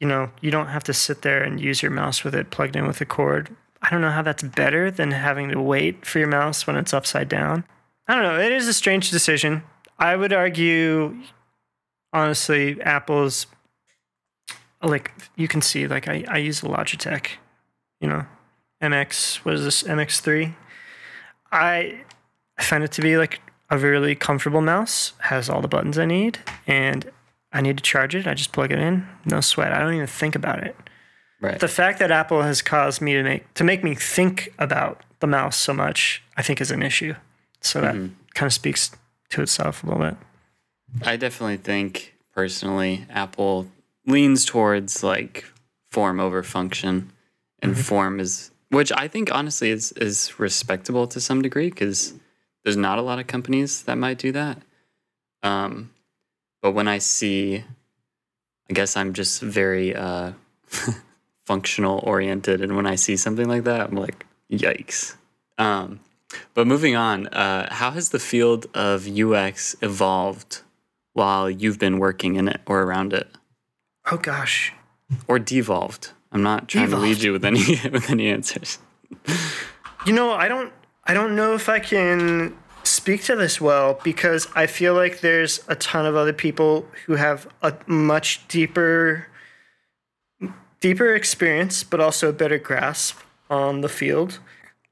[0.00, 2.76] you know, you don't have to sit there and use your mouse with it plugged
[2.76, 3.54] in with a cord.
[3.82, 6.94] I don't know how that's better than having to wait for your mouse when it's
[6.94, 7.64] upside down.
[8.08, 8.38] I don't know.
[8.38, 9.62] It is a strange decision.
[9.98, 11.16] I would argue,
[12.12, 13.46] honestly, Apple's
[14.82, 17.28] like you can see, like I, I use a Logitech,
[18.00, 18.26] you know,
[18.82, 19.36] MX.
[19.38, 19.82] What is this?
[19.82, 20.54] MX3.
[21.50, 22.00] I
[22.58, 23.40] I find it to be like
[23.70, 25.14] a really comfortable mouse.
[25.20, 27.10] Has all the buttons I need, and
[27.56, 28.26] I need to charge it.
[28.26, 29.08] I just plug it in.
[29.24, 29.72] No sweat.
[29.72, 30.76] I don't even think about it.
[31.40, 31.58] Right.
[31.58, 35.26] The fact that Apple has caused me to make to make me think about the
[35.26, 37.14] mouse so much, I think is an issue.
[37.62, 38.12] So that mm-hmm.
[38.34, 38.90] kind of speaks
[39.30, 40.16] to itself a little bit.
[41.02, 43.68] I definitely think personally Apple
[44.06, 45.46] leans towards like
[45.90, 47.10] form over function
[47.60, 47.80] and mm-hmm.
[47.80, 52.12] form is which I think honestly is is respectable to some degree because
[52.64, 54.60] there's not a lot of companies that might do that.
[55.42, 55.90] Um,
[56.66, 57.62] but when I see,
[58.68, 60.32] I guess I'm just very uh,
[61.46, 65.14] functional oriented, and when I see something like that, I'm like, yikes.
[65.58, 66.00] Um,
[66.54, 70.62] but moving on, uh, how has the field of UX evolved
[71.12, 73.28] while you've been working in it or around it?
[74.10, 74.72] Oh gosh,
[75.28, 76.10] or devolved.
[76.32, 77.04] I'm not trying devolved.
[77.04, 77.60] to lead you with any
[77.92, 78.80] with any answers.
[80.04, 80.72] You know, I don't
[81.04, 85.60] I don't know if I can speak to this well because I feel like there's
[85.68, 89.26] a ton of other people who have a much deeper
[90.80, 93.18] deeper experience but also a better grasp
[93.50, 94.38] on the field.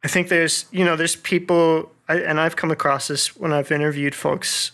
[0.02, 4.14] I think there's, you know, there's people and I've come across this when I've interviewed
[4.14, 4.72] folks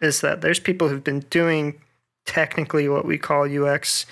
[0.00, 1.80] is that there's people who've been doing
[2.24, 4.04] technically what we call UX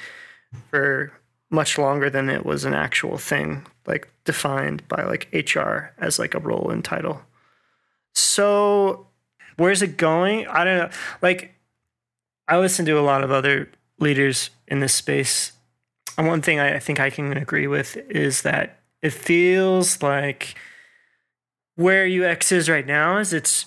[0.71, 1.13] for
[1.51, 6.35] much longer than it was an actual thing, like defined by like HR as like
[6.35, 7.23] a role and title.
[8.15, 9.07] So
[9.57, 10.47] where's it going?
[10.47, 10.91] I don't know.
[11.23, 11.55] Like
[12.49, 15.53] I listen to a lot of other leaders in this space.
[16.17, 20.55] And one thing I think I can agree with is that it feels like
[21.77, 23.67] where UX is right now is it's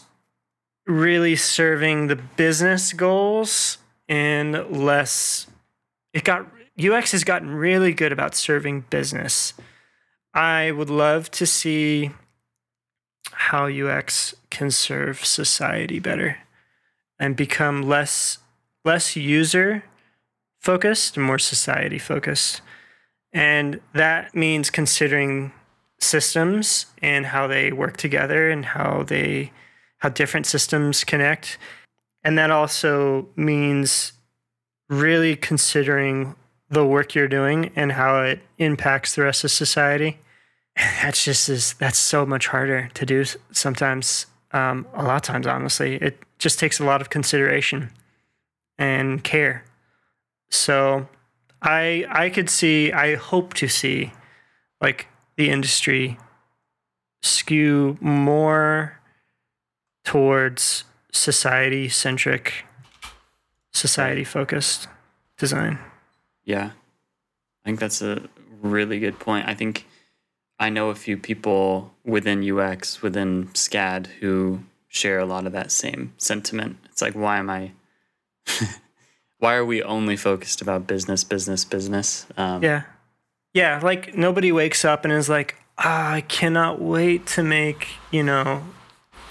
[0.86, 3.78] really serving the business goals
[4.08, 5.48] and less
[6.14, 6.48] it got
[6.80, 9.54] UX has gotten really good about serving business.
[10.34, 12.12] I would love to see
[13.32, 16.38] how UX can serve society better
[17.20, 18.39] and become less
[18.86, 19.84] less user
[20.60, 22.62] focused and more society focused.
[23.34, 25.52] And that means considering
[26.00, 29.52] systems and how they work together and how they
[30.00, 31.58] how different systems connect.
[32.24, 34.14] And that also means
[34.89, 36.36] really considering
[36.70, 40.20] the work you're doing and how it impacts the rest of society.
[40.76, 44.28] That's just is that's so much harder to do sometimes.
[44.52, 47.91] Um, a lot of times, honestly, it just takes a lot of consideration
[48.78, 49.66] and care.
[50.50, 51.08] So,
[51.62, 54.12] I I could see, I hope to see,
[54.82, 56.18] like the industry
[57.22, 59.00] skew more
[60.06, 62.66] towards society centric,
[63.74, 64.88] society focused
[65.38, 65.80] design.
[66.45, 66.72] Yeah.
[67.64, 68.22] I think that's a
[68.62, 69.48] really good point.
[69.48, 69.86] I think
[70.60, 75.72] I know a few people within UX, within SCAD, who share a lot of that
[75.72, 76.78] same sentiment.
[76.86, 77.72] It's like, why am I,
[79.39, 82.26] why are we only focused about business, business, business?
[82.38, 82.84] Um, yeah.
[83.53, 83.80] Yeah.
[83.84, 88.64] Like nobody wakes up and is like, ah, I cannot wait to make, you know,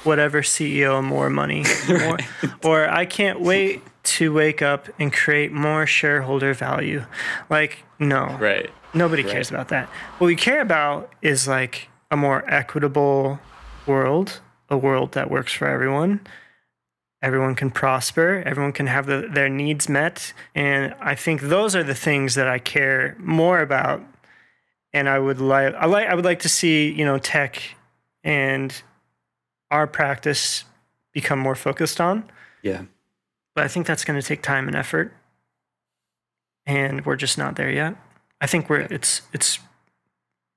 [0.05, 1.65] whatever CEO more money.
[1.89, 2.19] More,
[2.63, 7.05] or I can't wait to wake up and create more shareholder value.
[7.51, 8.37] Like, no.
[8.41, 8.71] Right.
[8.97, 9.33] Nobody right.
[9.33, 9.89] cares about that.
[10.19, 13.39] What we care about is like a more equitable
[13.87, 16.21] world, a world that works for everyone.
[17.23, 20.33] Everyone can prosper, everyone can have the, their needs met.
[20.55, 24.03] And I think those are the things that I care more about.
[24.93, 27.63] And I would like I like I would like to see, you know, tech
[28.25, 28.75] and
[29.71, 30.65] our practice
[31.13, 32.31] become more focused on.
[32.63, 32.83] Yeah.
[33.55, 35.13] But I think that's going to take time and effort.
[36.65, 37.97] And we're just not there yet.
[38.41, 39.59] I think we're it's it's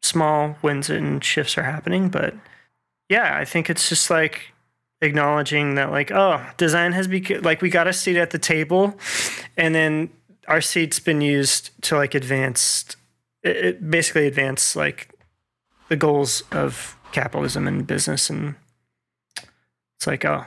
[0.02, 2.36] small wins and shifts are happening, but
[3.10, 4.54] yeah, I think it's just like
[5.02, 8.98] acknowledging that like oh, design has become like we got a seat at the table
[9.58, 10.10] and then
[10.48, 12.96] our seat's been used to like advance
[13.44, 15.14] it, it basically advance like
[15.88, 18.56] the goals of capitalism and business and
[20.00, 20.46] it's like, oh,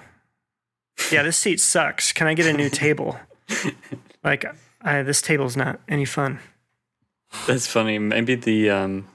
[1.11, 2.11] yeah, this seat sucks.
[2.15, 3.21] Can I get a new table?
[4.25, 4.47] like,
[4.81, 6.39] I, this table's not any fun.
[7.47, 7.99] That's funny.
[7.99, 9.09] Maybe the, um,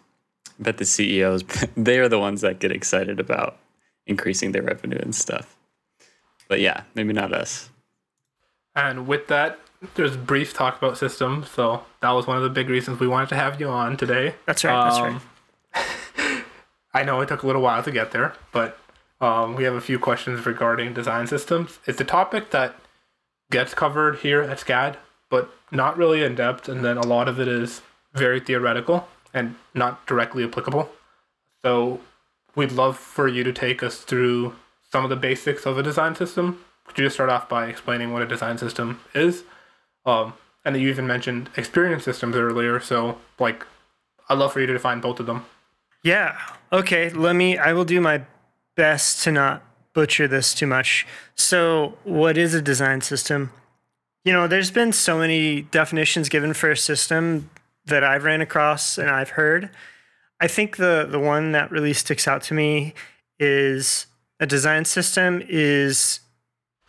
[0.59, 1.43] I bet the CEOs,
[1.77, 3.57] they are the ones that get excited about
[4.05, 5.55] increasing their revenue and stuff.
[6.47, 7.69] But yeah, maybe not us.
[8.75, 9.59] And with that,
[9.95, 11.49] there's brief talk about systems.
[11.49, 14.35] So that was one of the big reasons we wanted to have you on today.
[14.45, 14.89] That's right.
[14.89, 15.21] Um,
[15.73, 16.43] that's right.
[16.93, 18.79] I know it took a little while to get there, but
[19.21, 21.79] um, we have a few questions regarding design systems.
[21.85, 22.75] It's a topic that
[23.51, 24.95] gets covered here at SCAD,
[25.29, 27.81] but not really in depth, and then a lot of it is
[28.17, 30.89] very theoretical and not directly applicable.
[31.61, 32.01] So
[32.55, 34.55] we'd love for you to take us through
[34.91, 36.63] some of the basics of a design system.
[36.85, 39.43] Could you just start off by explaining what a design system is?
[40.05, 42.79] Um, and you even mentioned experience systems earlier.
[42.79, 43.65] So, like,
[44.29, 45.45] I'd love for you to define both of them.
[46.03, 46.37] Yeah.
[46.71, 47.09] Okay.
[47.09, 48.23] Let me, I will do my
[48.75, 49.63] best to not
[49.93, 51.05] butcher this too much.
[51.35, 53.51] So, what is a design system?
[54.23, 57.49] You know, there's been so many definitions given for a system
[57.87, 59.69] that I've ran across and I've heard.
[60.39, 62.93] I think the the one that really sticks out to me
[63.39, 64.05] is
[64.39, 66.19] a design system is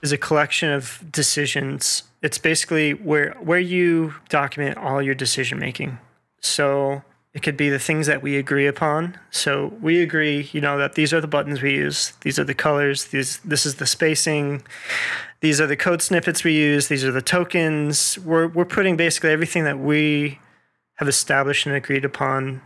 [0.03, 2.05] is a collection of decisions.
[2.23, 5.99] It's basically where where you document all your decision making.
[6.41, 7.03] So
[7.35, 9.19] it could be the things that we agree upon.
[9.31, 12.55] So we agree, you know, that these are the buttons we use, these are the
[12.55, 14.63] colors, these this is the spacing,
[15.41, 18.19] these are the code snippets we use, these are the tokens.
[18.19, 20.39] We're we're putting basically everything that we
[20.99, 22.63] have established and agreed upon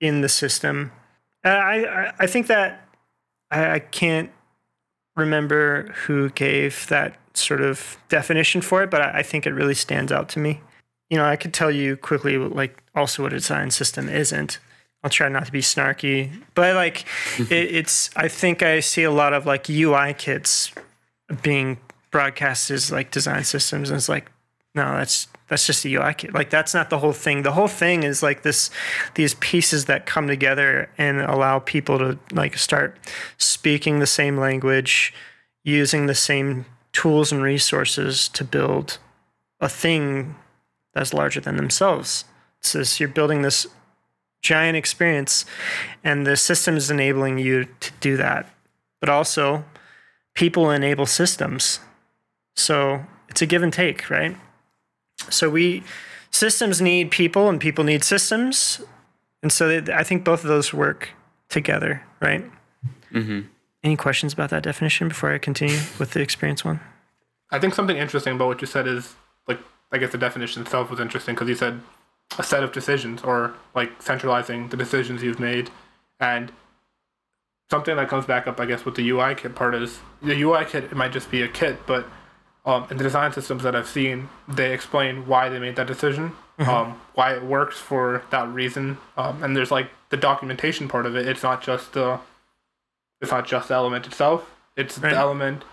[0.00, 0.92] in the system.
[1.44, 1.74] Uh, I
[2.04, 2.88] I, I think that
[3.50, 4.30] I, I can't
[5.16, 9.74] remember who gave that sort of definition for it, but I, I think it really
[9.74, 10.60] stands out to me
[11.10, 14.58] you know, I could tell you quickly, like, also what a design system isn't.
[15.02, 17.04] I'll try not to be snarky, but like,
[17.38, 18.10] it, it's.
[18.16, 20.72] I think I see a lot of like UI kits
[21.42, 21.78] being
[22.10, 24.30] broadcast as like design systems, and it's like,
[24.74, 26.34] no, that's that's just a UI kit.
[26.34, 27.42] Like, that's not the whole thing.
[27.42, 28.70] The whole thing is like this,
[29.14, 32.96] these pieces that come together and allow people to like start
[33.38, 35.14] speaking the same language,
[35.64, 38.98] using the same tools and resources to build
[39.60, 40.34] a thing
[40.94, 42.24] that's larger than themselves.
[42.60, 43.66] So you're building this
[44.42, 45.44] giant experience,
[46.04, 48.48] and the system is enabling you to do that.
[49.00, 49.64] But also,
[50.34, 51.80] people enable systems.
[52.56, 54.36] So it's a give and take, right?
[55.30, 55.82] So we
[56.30, 58.80] systems need people, and people need systems,
[59.42, 61.10] and so they, I think both of those work
[61.48, 62.44] together, right?
[63.12, 63.40] Mm-hmm.
[63.84, 66.80] Any questions about that definition before I continue with the experience one?
[67.50, 69.14] I think something interesting about what you said is
[69.46, 69.60] like
[69.92, 71.80] I guess the definition itself was interesting because you said
[72.38, 75.70] a set of decisions or like centralizing the decisions you've made
[76.20, 76.52] and
[77.70, 80.64] something that comes back up I guess with the UI kit part is the UI
[80.66, 82.06] kit it might just be a kit but
[82.68, 86.32] um, in the design systems that I've seen they explain why they made that decision
[86.58, 86.70] mm-hmm.
[86.70, 88.98] um, why it works for that reason.
[89.16, 91.26] Um, and there's like the documentation part of it.
[91.26, 92.20] It's not just the
[93.20, 94.48] it's not just the element itself.
[94.76, 95.10] It's right.
[95.10, 95.64] the element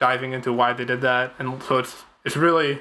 [0.00, 1.34] diving into why they did that.
[1.38, 2.80] And so it's it's really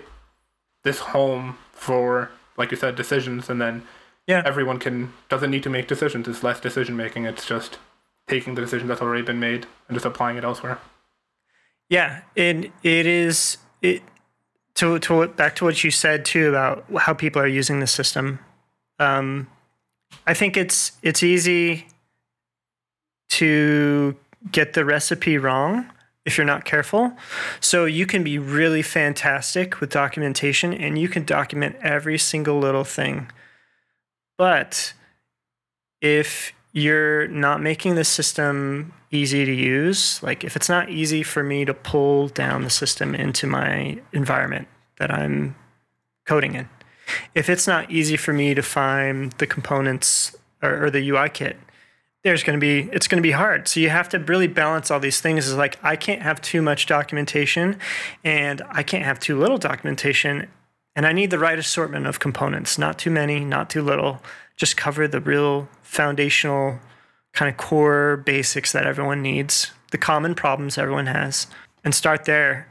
[0.83, 3.49] this home for like you said decisions.
[3.49, 3.83] And then
[4.27, 4.41] yeah.
[4.45, 6.27] everyone can doesn't need to make decisions.
[6.27, 7.77] It's less decision making it's just
[8.27, 10.79] taking the decision that's already been made and just applying it elsewhere
[11.89, 14.01] yeah and it is it
[14.75, 18.39] to to back to what you said too about how people are using the system
[18.99, 19.47] um
[20.27, 21.87] i think it's it's easy
[23.29, 24.15] to
[24.51, 25.89] get the recipe wrong
[26.25, 27.13] if you're not careful.
[27.59, 32.83] So you can be really fantastic with documentation and you can document every single little
[32.83, 33.31] thing.
[34.37, 34.93] But
[36.01, 41.43] if you're not making the system easy to use, like if it's not easy for
[41.43, 45.55] me to pull down the system into my environment that I'm
[46.25, 46.69] coding in,
[47.35, 51.57] if it's not easy for me to find the components or, or the UI kit,
[52.23, 53.67] there's going to be it's going to be hard.
[53.67, 55.47] So you have to really balance all these things.
[55.47, 57.77] Is like i can't have too much documentation
[58.23, 60.47] and i can't have too little documentation
[60.95, 64.21] and i need the right assortment of components not too many not too little.
[64.55, 66.79] Just cover the real foundational
[67.33, 71.47] kind of core basics that everyone needs the common problems everyone has
[71.83, 72.67] and start there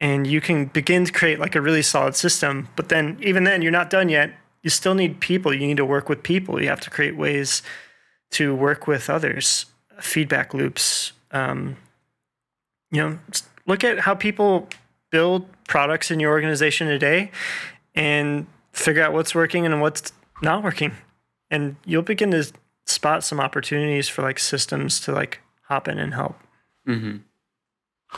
[0.00, 3.62] and you can begin to create like a really solid system but then even then
[3.62, 4.32] you're not done yet
[4.62, 7.62] you still need people you need to work with people you have to create ways
[8.32, 9.66] to work with others,
[10.00, 11.12] feedback loops.
[11.30, 11.76] Um,
[12.90, 13.18] you know,
[13.66, 14.68] look at how people
[15.10, 17.30] build products in your organization today
[17.94, 20.92] and figure out what's working and what's not working.
[21.50, 22.50] And you'll begin to
[22.86, 26.36] spot some opportunities for like systems to like hop in and help.
[26.86, 27.18] Mm-hmm.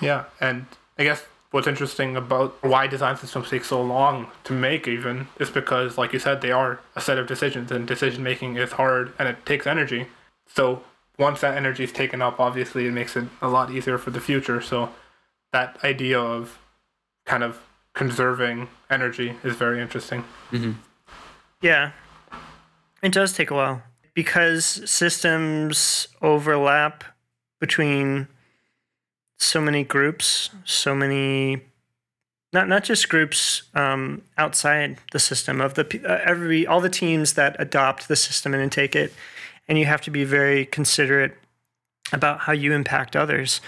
[0.04, 0.24] Yeah.
[0.40, 0.66] And
[0.98, 1.22] I guess
[1.54, 6.12] what's interesting about why design systems take so long to make even is because like
[6.12, 9.46] you said they are a set of decisions and decision making is hard and it
[9.46, 10.08] takes energy
[10.48, 10.82] so
[11.16, 14.20] once that energy is taken up obviously it makes it a lot easier for the
[14.20, 14.90] future so
[15.52, 16.58] that idea of
[17.24, 17.60] kind of
[17.92, 20.72] conserving energy is very interesting mm-hmm.
[21.62, 21.92] yeah
[23.00, 23.80] it does take a while
[24.14, 27.04] because systems overlap
[27.60, 28.28] between
[29.38, 31.62] so many groups, so many
[32.52, 37.34] not not just groups um, outside the system of the uh, every all the teams
[37.34, 39.12] that adopt the system and take it,
[39.68, 41.36] and you have to be very considerate
[42.12, 43.60] about how you impact others.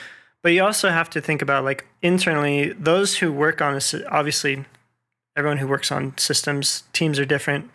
[0.42, 3.94] But you also have to think about like internally those who work on this.
[4.08, 4.64] Obviously,
[5.36, 7.70] everyone who works on systems, teams are different.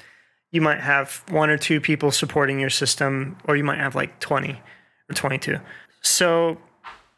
[0.52, 4.20] You might have one or two people supporting your system, or you might have like
[4.20, 4.62] 20
[5.10, 5.58] or 22.
[6.02, 6.58] So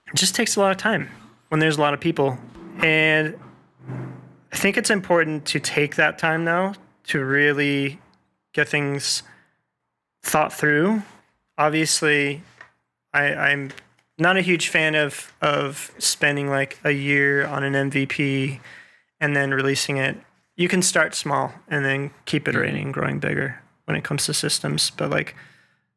[0.07, 1.09] it just takes a lot of time
[1.49, 2.37] when there's a lot of people.
[2.81, 3.35] And
[4.51, 6.73] I think it's important to take that time now
[7.05, 7.99] to really
[8.53, 9.23] get things
[10.21, 11.01] thought through.
[11.57, 12.43] Obviously,
[13.13, 13.71] I, I'm
[14.17, 18.59] not a huge fan of of spending like a year on an MVP
[19.19, 20.17] and then releasing it.
[20.55, 24.33] You can start small and then keep iterating, and growing bigger when it comes to
[24.33, 24.91] systems.
[24.91, 25.35] But like,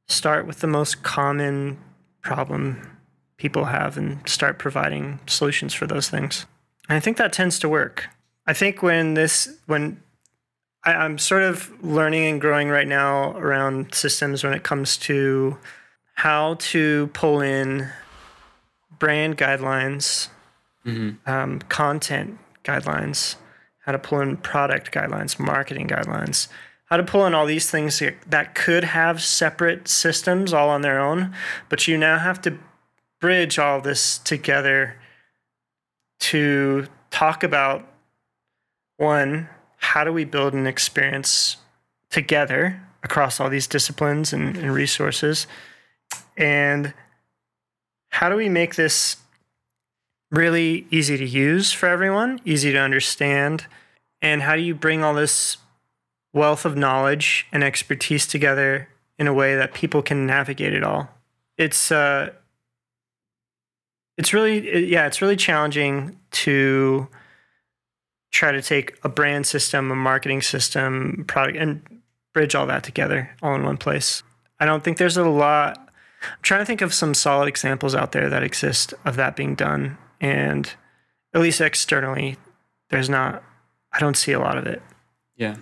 [0.09, 1.79] start with the most common
[2.23, 2.99] problem
[3.37, 6.47] people have and start providing solutions for those things.
[6.89, 8.09] And I think that tends to work.
[8.47, 10.01] I think when this when
[10.85, 15.59] I, I'm sort of learning and growing right now around systems when it comes to
[16.15, 17.91] how to pull in
[18.99, 20.29] brand guidelines,
[20.87, 21.31] mm-hmm.
[21.31, 23.37] um, content guidelines,
[23.87, 26.49] how to pull in product guidelines, marketing guidelines,
[26.87, 31.01] how to pull in all these things that could have separate systems all on their
[31.01, 31.32] own,
[31.68, 32.59] but you now have to
[33.20, 34.97] bridge all this together
[36.18, 37.87] to talk about
[38.97, 41.59] one, how do we build an experience
[42.11, 45.47] together across all these disciplines and, and resources?
[46.37, 46.93] And
[48.09, 49.16] how do we make this
[50.37, 53.66] really easy to use for everyone, easy to understand?
[54.22, 55.57] And how do you bring all this
[56.32, 61.09] wealth of knowledge and expertise together in a way that people can navigate it all?
[61.57, 62.30] It's uh,
[64.16, 67.09] it's really yeah, it's really challenging to
[68.30, 71.82] try to take a brand system, a marketing system, product, and
[72.34, 74.22] bridge all that together all in one place.
[74.61, 75.87] I don't think there's a lot
[76.22, 79.55] I'm trying to think of some solid examples out there that exist of that being
[79.55, 79.99] done.
[80.21, 80.71] And
[81.35, 82.37] at least externally,
[82.91, 83.43] there's not,
[83.93, 84.83] I don't see a lot of it.
[85.37, 85.57] Yeah.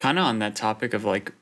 [0.00, 1.32] Kind of on that topic of like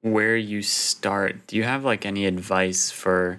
[0.00, 3.38] where you start, do you have like any advice for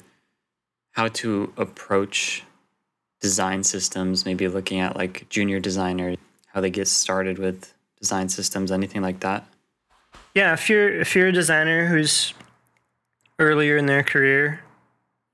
[0.91, 2.43] how to approach
[3.21, 4.25] design systems?
[4.25, 6.17] Maybe looking at like junior designers,
[6.47, 9.45] how they get started with design systems, anything like that?
[10.33, 12.33] Yeah, if you're if you're a designer who's
[13.39, 14.61] earlier in their career,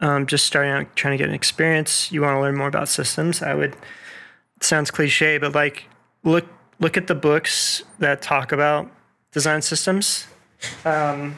[0.02, 2.90] um, just starting out trying to get an experience, you want to learn more about
[2.90, 3.76] systems, I would.
[4.60, 5.86] sounds cliche, but like
[6.24, 6.46] look
[6.80, 8.92] look at the books that talk about
[9.32, 10.28] design systems.
[10.84, 11.38] Um,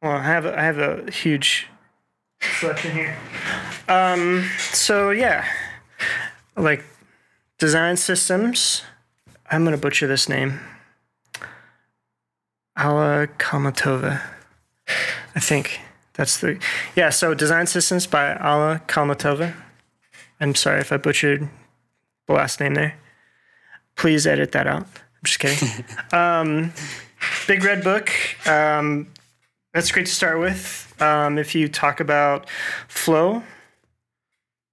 [0.00, 1.66] well, I have I have a huge
[2.40, 3.16] selection here.
[3.88, 5.44] Um, so yeah,
[6.56, 6.84] like
[7.58, 8.82] design systems.
[9.50, 10.60] I'm gonna butcher this name.
[12.76, 14.20] Alla Kamatova,
[15.34, 15.80] I think
[16.16, 16.58] that's the
[16.94, 17.10] yeah.
[17.10, 19.54] So design systems by Alla Khalmatova.
[20.40, 21.48] I'm sorry if I butchered
[22.26, 22.96] the last name there.
[23.96, 24.82] Please edit that out.
[24.84, 25.84] I'm just kidding.
[26.12, 26.72] um,
[27.46, 28.10] big red book.
[28.46, 29.08] Um,
[29.72, 30.94] that's great to start with.
[31.00, 32.48] Um, if you talk about
[32.88, 33.42] flow,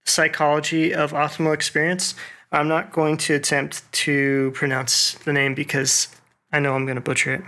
[0.06, 2.16] psychology of optimal experience,
[2.52, 6.08] I'm not going to attempt to pronounce the name because
[6.52, 7.42] I know I'm going to butcher it.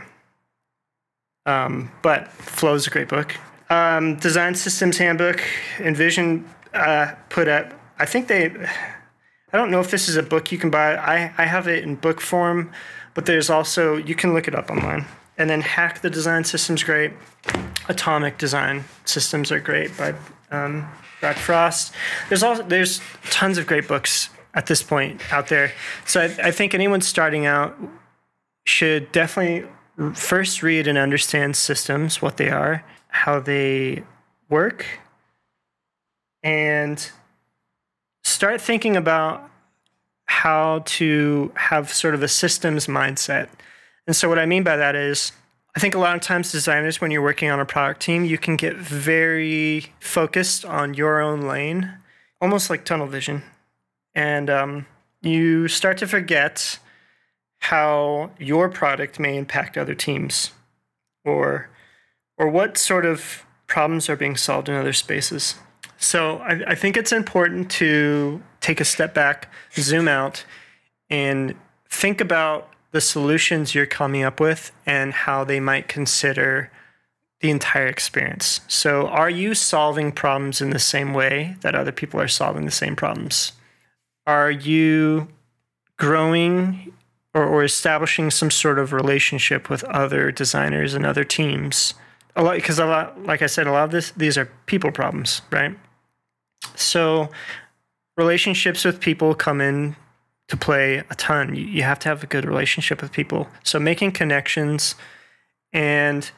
[1.45, 3.35] Um, but Flow is a great book.
[3.75, 5.41] Um, Design Systems Handbook,
[5.77, 8.45] InVision uh, put up, I think they,
[9.51, 10.95] I don't know if this is a book you can buy.
[10.95, 12.71] I, I have it in book form,
[13.13, 15.05] but there's also, you can look it up online.
[15.37, 17.11] And then Hack the Design Systems, great.
[17.89, 20.15] Atomic Design Systems are great by
[20.51, 20.87] um,
[21.19, 21.93] Brad Frost.
[22.29, 25.71] There's also there's tons of great books at this point out there.
[26.05, 27.75] So I, I think anyone starting out
[28.65, 29.67] should definitely
[30.13, 32.83] first read and understand systems, what they are,
[33.15, 34.03] how they
[34.49, 34.85] work,
[36.43, 37.09] and
[38.23, 39.49] start thinking about
[40.25, 43.47] how to have sort of a systems mindset.
[44.05, 45.31] And so, what I mean by that is,
[45.75, 48.37] I think a lot of times designers, when you're working on a product team, you
[48.37, 51.97] can get very focused on your own lane,
[52.41, 53.43] almost like tunnel vision.
[54.13, 54.85] And um,
[55.21, 56.79] you start to forget
[57.59, 60.51] how your product may impact other teams
[61.23, 61.69] or
[62.37, 65.55] or what sort of problems are being solved in other spaces.
[65.97, 70.45] So I, I think it's important to take a step back, zoom out,
[71.09, 71.55] and
[71.89, 76.71] think about the solutions you're coming up with and how they might consider
[77.41, 78.61] the entire experience.
[78.67, 82.71] So, are you solving problems in the same way that other people are solving the
[82.71, 83.51] same problems?
[84.25, 85.27] Are you
[85.97, 86.93] growing
[87.35, 91.93] or, or establishing some sort of relationship with other designers and other teams.
[92.35, 94.91] A lot because a lot, like I said, a lot of this these are people
[94.91, 95.77] problems, right?
[96.75, 97.29] So
[98.17, 99.95] relationships with people come in
[100.47, 101.55] to play a ton.
[101.55, 103.47] You, you have to have a good relationship with people.
[103.63, 104.95] So making connections
[105.73, 106.29] and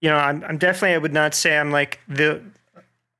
[0.00, 2.42] you know, I'm, I'm definitely I would not say I'm like the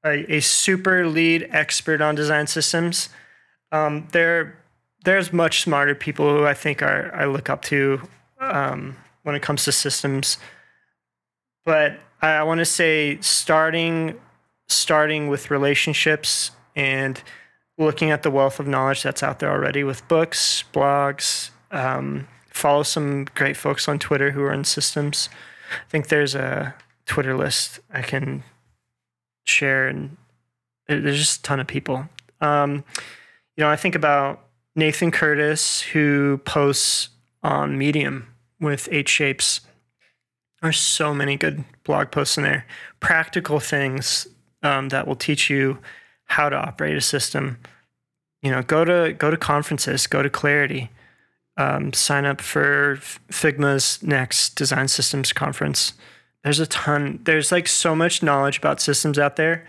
[0.04, 3.08] a, a super lead expert on design systems.
[3.72, 4.58] Um, there
[5.04, 8.02] there's much smarter people who I think are I look up to
[8.38, 10.36] um, when it comes to systems.
[11.64, 14.18] But I, I want to say starting
[14.66, 17.22] starting with relationships and
[17.76, 21.50] looking at the wealth of knowledge that's out there already with books, blogs.
[21.70, 25.28] Um, follow some great folks on Twitter who are in systems.
[25.70, 26.74] I think there's a
[27.06, 28.44] Twitter list I can
[29.44, 30.16] share, and
[30.86, 32.08] there's just a ton of people.
[32.40, 32.84] Um,
[33.56, 34.40] you know, I think about
[34.76, 37.10] Nathan Curtis, who posts
[37.42, 38.28] on Medium
[38.60, 39.60] with Eight Shapes.
[40.64, 42.64] There's so many good blog posts in there,
[42.98, 44.26] practical things
[44.62, 45.76] um, that will teach you
[46.24, 47.58] how to operate a system.
[48.40, 50.88] You know, go to go to conferences, go to Clarity,
[51.58, 52.96] um, sign up for
[53.30, 55.92] Figma's next Design Systems conference.
[56.44, 57.20] There's a ton.
[57.24, 59.66] There's like so much knowledge about systems out there,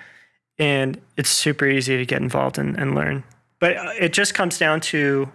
[0.57, 3.25] and it's super easy to get involved in, and learn.
[3.59, 5.29] But uh, it just comes down to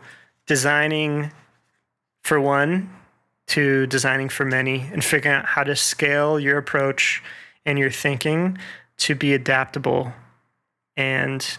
[0.46, 1.32] designing
[2.22, 2.88] for one,
[3.50, 7.22] to designing for many, and figuring out how to scale your approach
[7.66, 8.58] and your thinking
[8.98, 10.12] to be adaptable
[10.96, 11.58] and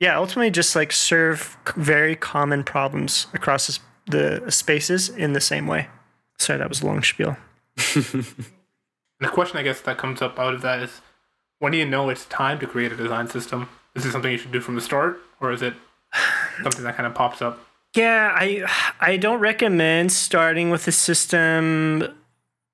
[0.00, 5.88] yeah, ultimately just like serve very common problems across the spaces in the same way.
[6.38, 7.36] Sorry, that was a long spiel.
[7.76, 8.24] the
[9.22, 11.00] question I guess that comes up out of that is
[11.58, 13.68] when do you know it's time to create a design system?
[13.94, 15.74] Is it something you should do from the start or is it
[16.62, 17.58] something that kind of pops up?
[17.94, 18.64] Yeah, I
[19.00, 22.14] I don't recommend starting with a system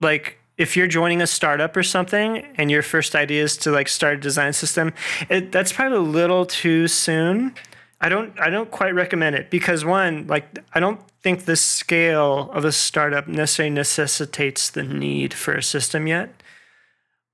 [0.01, 3.89] like if you're joining a startup or something and your first idea is to like
[3.89, 4.93] start a design system,
[5.29, 7.55] it, that's probably a little too soon.
[8.01, 12.51] I don't I don't quite recommend it because one, like I don't think the scale
[12.53, 16.43] of a startup necessarily necessitates the need for a system yet.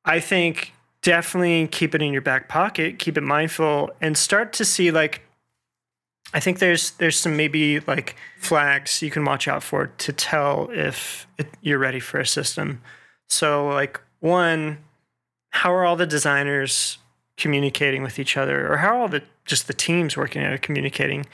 [0.05, 0.73] I think
[1.03, 5.23] definitely keep it in your back pocket, keep it mindful and start to see like
[6.33, 10.71] I think there's there's some maybe like flags you can watch out for to tell
[10.73, 12.81] if it, you're ready for a system.
[13.29, 14.79] So, like, one,
[15.51, 16.99] how are all the designers
[17.37, 21.27] communicating with each other, or how are all the just the teams working at communicating?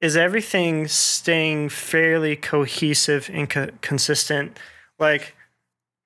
[0.00, 4.58] Is everything staying fairly cohesive and co- consistent?
[4.98, 5.34] Like,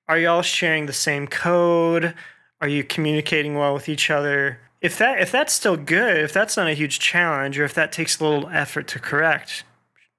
[0.07, 2.13] are y'all sharing the same code?
[2.61, 4.59] Are you communicating well with each other?
[4.85, 7.91] If that if that's still good, if that's not a huge challenge, or if that
[7.91, 9.63] takes a little effort to correct,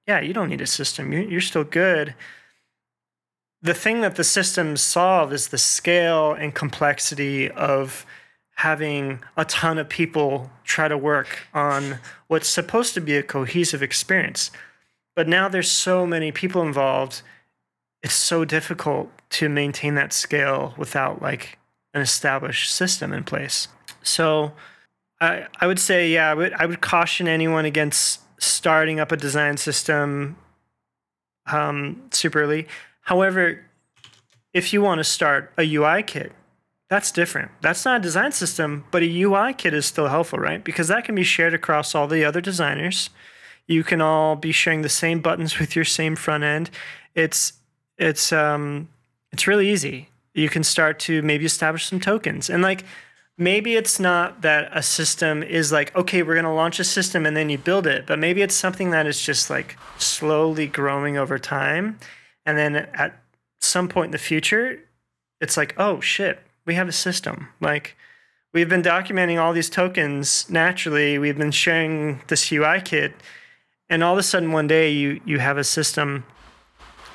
[0.07, 1.12] yeah, you don't need a system.
[1.12, 2.14] You're, you're still good
[3.67, 8.07] the thing that the systems solve is the scale and complexity of
[8.55, 11.99] having a ton of people try to work on
[12.29, 14.51] what's supposed to be a cohesive experience.
[15.14, 17.23] But now there's so many people involved,
[18.03, 21.59] it's so difficult to maintain that scale without like
[21.93, 23.69] an established system in place.
[24.07, 24.53] So
[25.21, 29.17] I, I would say, yeah, I would, I would caution anyone against starting up a
[29.17, 30.37] design system
[31.47, 32.67] um, super early.
[33.03, 33.65] However,
[34.53, 36.33] if you want to start a UI kit,
[36.89, 37.51] that's different.
[37.63, 40.63] That's not a design system, but a UI kit is still helpful, right?
[40.63, 43.11] Because that can be shared across all the other designers.
[43.67, 46.71] You can all be sharing the same buttons with your same front end.
[47.15, 47.55] It's
[47.99, 48.89] it's um
[49.33, 50.11] it's really easy.
[50.35, 52.49] You can start to maybe establish some tokens.
[52.49, 52.85] And like
[53.39, 57.26] maybe it's not that a system is like, okay, we're going to launch a system
[57.26, 61.16] and then you build it, but maybe it's something that is just like slowly growing
[61.16, 61.99] over time
[62.47, 63.20] and then at
[63.61, 64.80] some point in the future,
[65.41, 67.49] it's like, oh shit, we have a system.
[67.61, 67.97] Like
[68.55, 71.18] we've been documenting all these tokens naturally.
[71.18, 73.14] We've been sharing this UI kit,
[73.91, 76.24] and all of a sudden one day you you have a system.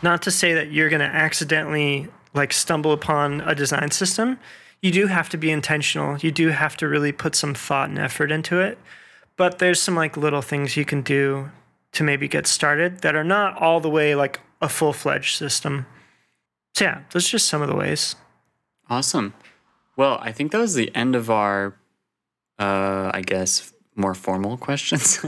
[0.03, 4.39] Not to say that you're going to accidentally like stumble upon a design system.
[4.81, 6.17] You do have to be intentional.
[6.17, 8.77] You do have to really put some thought and effort into it.
[9.37, 11.51] But there's some like little things you can do
[11.93, 15.85] to maybe get started that are not all the way like a full fledged system.
[16.75, 18.15] So yeah, those are just some of the ways.
[18.89, 19.33] Awesome.
[19.95, 21.75] Well, I think that was the end of our,
[22.59, 25.19] uh, I guess, more formal questions.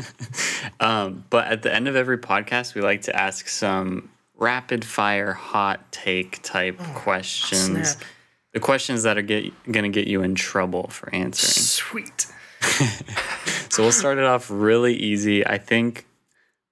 [0.79, 5.33] um, but at the end of every podcast, we like to ask some rapid fire,
[5.33, 7.91] hot take type oh, questions.
[7.91, 8.07] Snap.
[8.53, 11.63] The questions that are get, gonna get you in trouble for answering.
[11.63, 12.27] Sweet.
[13.69, 15.45] so we'll start it off really easy.
[15.45, 16.05] I think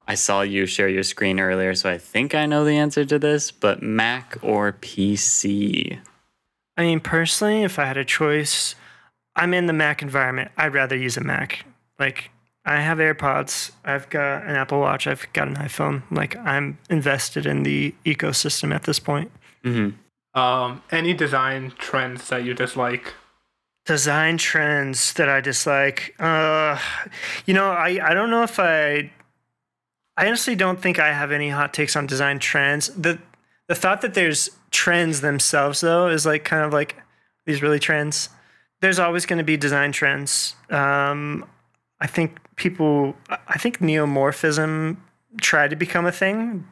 [0.07, 3.19] I saw you share your screen earlier, so I think I know the answer to
[3.19, 5.99] this, but Mac or PC?
[6.77, 8.75] I mean, personally, if I had a choice,
[9.35, 10.51] I'm in the Mac environment.
[10.57, 11.65] I'd rather use a Mac.
[11.99, 12.31] Like,
[12.65, 13.71] I have AirPods.
[13.83, 15.07] I've got an Apple Watch.
[15.07, 16.03] I've got an iPhone.
[16.11, 19.31] Like I'm invested in the ecosystem at this point.
[19.63, 19.97] Mm-hmm.
[20.33, 23.13] Um, any design trends that you dislike?
[23.85, 26.15] Design trends that I dislike.
[26.19, 26.79] Uh,
[27.45, 29.11] you know, I I don't know if I.
[30.17, 32.89] I honestly don't think I have any hot takes on design trends.
[32.89, 33.19] the
[33.67, 36.95] The thought that there's trends themselves, though, is like kind of like
[37.45, 38.29] these really trends.
[38.81, 40.55] There's always going to be design trends.
[40.69, 41.45] Um,
[41.99, 44.97] I think people, I think neomorphism
[45.39, 46.67] tried to become a thing,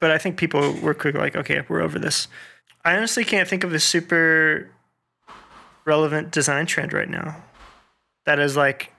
[0.00, 2.28] but I think people were quick like, okay, we're over this.
[2.88, 4.70] I honestly can't think of a super
[5.84, 7.36] relevant design trend right now
[8.24, 8.94] that is like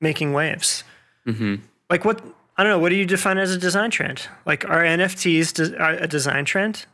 [0.00, 0.82] making waves.
[1.26, 1.56] Mm-hmm.
[1.90, 2.24] Like what?
[2.56, 2.78] I don't know.
[2.78, 4.28] What do you define as a design trend?
[4.46, 6.86] Like are NFTs a design trend?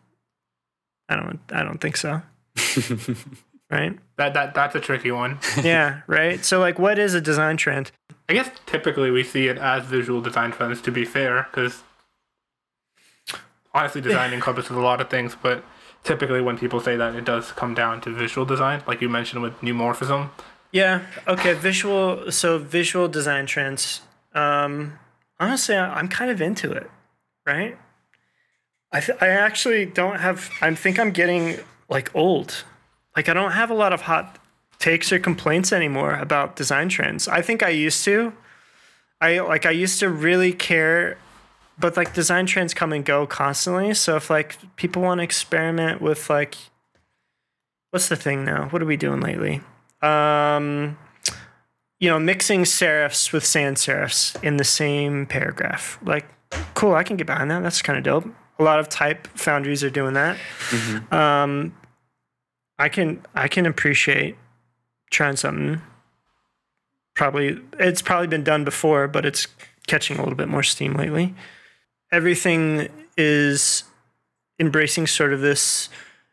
[1.09, 1.38] I don't.
[1.53, 2.20] I don't think so.
[3.70, 3.96] right.
[4.16, 5.38] That that that's a tricky one.
[5.62, 6.01] yeah.
[6.09, 6.44] Right.
[6.44, 7.92] So like, what is a design trend?
[8.28, 10.80] I guess typically we see it as visual design trends.
[10.80, 11.84] To be fair, because
[13.72, 15.62] honestly, design encompasses a lot of things, but
[16.05, 19.42] typically when people say that, it does come down to visual design, like you mentioned
[19.42, 20.30] with neumorphism.
[20.72, 21.03] Yeah.
[21.26, 21.55] Okay.
[21.55, 22.30] Visual.
[22.30, 24.03] So visual design trends.
[24.34, 24.98] Um,
[25.38, 26.88] honestly, I'm kind of into it.
[27.46, 27.76] Right.
[28.92, 30.51] I th- I actually don't have.
[30.61, 32.64] I think I'm getting like old.
[33.16, 34.38] Like I don't have a lot of hot
[34.78, 37.28] takes or complaints anymore about design trends.
[37.28, 38.32] I think I used to.
[39.20, 41.18] I like I used to really care
[41.81, 43.95] but like design trends come and go constantly.
[43.95, 46.57] So if like people want to experiment with like
[47.91, 48.68] what's the thing now?
[48.68, 49.62] What are we doing lately?
[50.03, 50.99] Um
[51.99, 55.99] you know, mixing serifs with sans serifs in the same paragraph.
[56.05, 56.26] Like
[56.74, 57.62] cool, I can get behind that.
[57.62, 58.26] That's kind of dope.
[58.59, 60.37] A lot of type foundries are doing that.
[60.68, 61.14] Mm-hmm.
[61.14, 61.74] Um
[62.78, 64.37] I can I can appreciate
[65.11, 65.81] trying something.
[67.14, 69.49] Probably it's probably been done before, but it's
[69.87, 71.35] catching a little bit more steam lately.
[72.12, 73.84] Everything is
[74.58, 75.88] embracing sort of this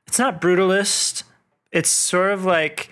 [0.07, 1.23] it's not brutalist.
[1.71, 2.89] It's sort of like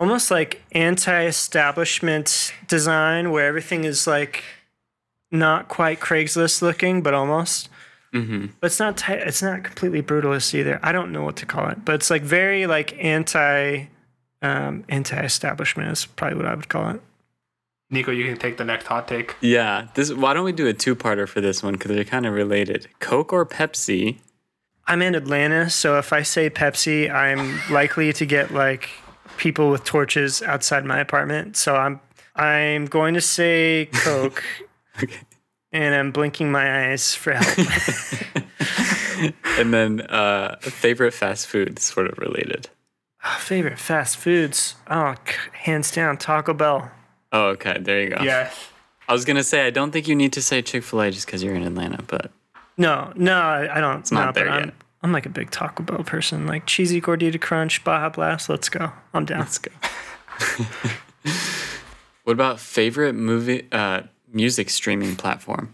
[0.00, 4.44] almost like anti-establishment design where everything is like
[5.30, 7.68] not quite Craigslist looking, but almost.
[8.14, 8.46] Mm-hmm.
[8.60, 10.80] But it's not t- it's not completely brutalist either.
[10.82, 13.86] I don't know what to call it, but it's like very like anti
[14.40, 17.02] um, anti-establishment is probably what I would call it.
[17.90, 19.34] Nico, you can take the next hot take.
[19.40, 20.12] Yeah, this.
[20.12, 22.88] Why don't we do a two-parter for this one because they're kind of related?
[22.98, 24.18] Coke or Pepsi?
[24.86, 28.90] I'm in Atlanta, so if I say Pepsi, I'm likely to get like
[29.38, 31.56] people with torches outside my apartment.
[31.56, 32.00] So I'm
[32.36, 34.44] I'm going to say Coke,
[35.02, 35.14] okay.
[35.72, 39.32] and I'm blinking my eyes for help.
[39.58, 42.68] and then uh, favorite fast food, sort of related.
[43.24, 44.76] Oh, favorite fast foods.
[44.88, 45.14] Oh,
[45.52, 46.90] hands down, Taco Bell.
[47.32, 47.78] Oh, okay.
[47.80, 48.22] There you go.
[48.22, 48.70] Yes.
[49.08, 51.26] I was gonna say I don't think you need to say Chick Fil A just
[51.26, 52.30] because you're in Atlanta, but
[52.76, 54.00] no, no, I don't.
[54.00, 54.62] It's not no, there yet.
[54.62, 54.72] I'm,
[55.02, 56.46] I'm like a big Taco Bell person.
[56.46, 58.48] Like cheesy gordita crunch, Baja Blast.
[58.48, 58.92] Let's go.
[59.14, 59.40] I'm down.
[59.40, 59.72] Let's go.
[62.24, 65.72] what about favorite movie, uh, music streaming platform?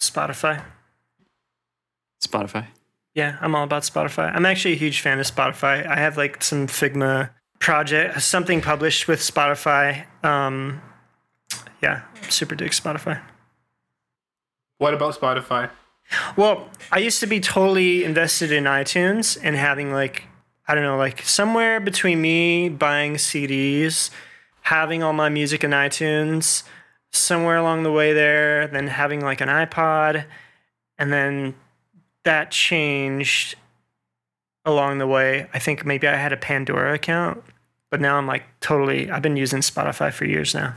[0.00, 0.64] Spotify.
[2.24, 2.66] Spotify.
[3.14, 4.34] Yeah, I'm all about Spotify.
[4.34, 5.86] I'm actually a huge fan of Spotify.
[5.86, 10.06] I have like some Figma project, something published with Spotify.
[10.24, 10.82] Um,
[11.82, 13.20] yeah, super dig Spotify.
[14.78, 15.70] What about Spotify?
[16.36, 20.24] Well, I used to be totally invested in iTunes and having like,
[20.68, 24.10] I don't know, like somewhere between me buying CDs,
[24.62, 26.62] having all my music in iTunes,
[27.10, 30.24] somewhere along the way there, then having like an iPod,
[30.98, 31.54] and then
[32.24, 33.56] that changed
[34.66, 35.48] along the way.
[35.54, 37.42] I think maybe I had a Pandora account,
[37.90, 40.74] but now I'm like totally, I've been using Spotify for years now.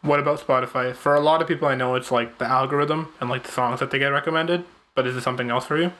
[0.00, 0.94] What about Spotify?
[0.94, 3.80] For a lot of people, I know it's like the algorithm and like the songs
[3.80, 4.64] that they get recommended,
[4.94, 5.92] but is it something else for you?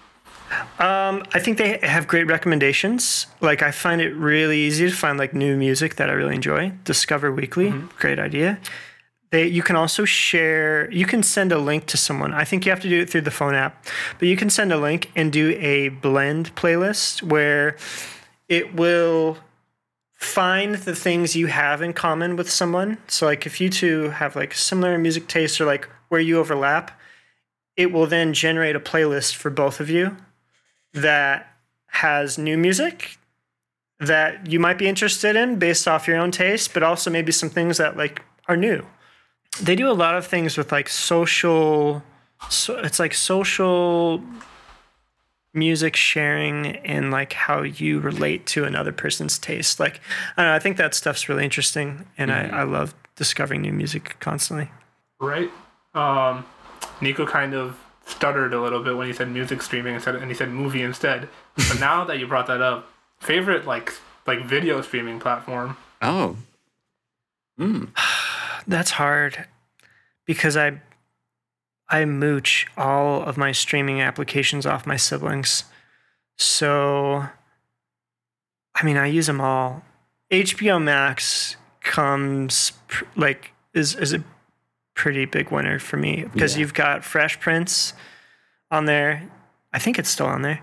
[0.78, 3.26] Um, I think they have great recommendations.
[3.40, 6.72] Like I find it really easy to find like new music that I really enjoy.
[6.84, 7.86] Discover Weekly, mm-hmm.
[7.98, 8.58] great idea.
[9.34, 12.32] They, you can also share, you can send a link to someone.
[12.32, 13.84] I think you have to do it through the phone app,
[14.20, 17.76] but you can send a link and do a blend playlist where
[18.48, 19.38] it will
[20.12, 22.98] find the things you have in common with someone.
[23.08, 26.96] So, like, if you two have like similar music tastes or like where you overlap,
[27.76, 30.16] it will then generate a playlist for both of you
[30.92, 31.56] that
[31.88, 33.18] has new music
[33.98, 37.50] that you might be interested in based off your own taste, but also maybe some
[37.50, 38.86] things that like are new
[39.62, 42.02] they do a lot of things with like social
[42.48, 44.22] so it's like social
[45.52, 50.00] music sharing and like how you relate to another person's taste like
[50.36, 52.54] i don't know i think that stuff's really interesting and mm-hmm.
[52.54, 54.70] I, I love discovering new music constantly.
[55.20, 55.50] Right.
[55.94, 56.44] Um,
[57.00, 60.34] Nico kind of stuttered a little bit when he said music streaming instead, and he
[60.34, 61.28] said movie instead.
[61.56, 62.90] But now that you brought that up,
[63.20, 63.94] favorite like
[64.26, 65.76] like video streaming platform.
[66.02, 66.36] Oh.
[67.58, 67.88] Mm.
[68.66, 69.46] That's hard
[70.24, 70.80] because I
[71.88, 75.64] I mooch all of my streaming applications off my siblings.
[76.36, 77.26] So
[78.74, 79.82] I mean, I use them all.
[80.30, 84.24] HBO Max comes pr- like is is a
[84.94, 86.60] pretty big winner for me because yeah.
[86.60, 87.92] you've got Fresh Prince
[88.70, 89.28] on there.
[89.72, 90.60] I think it's still on there.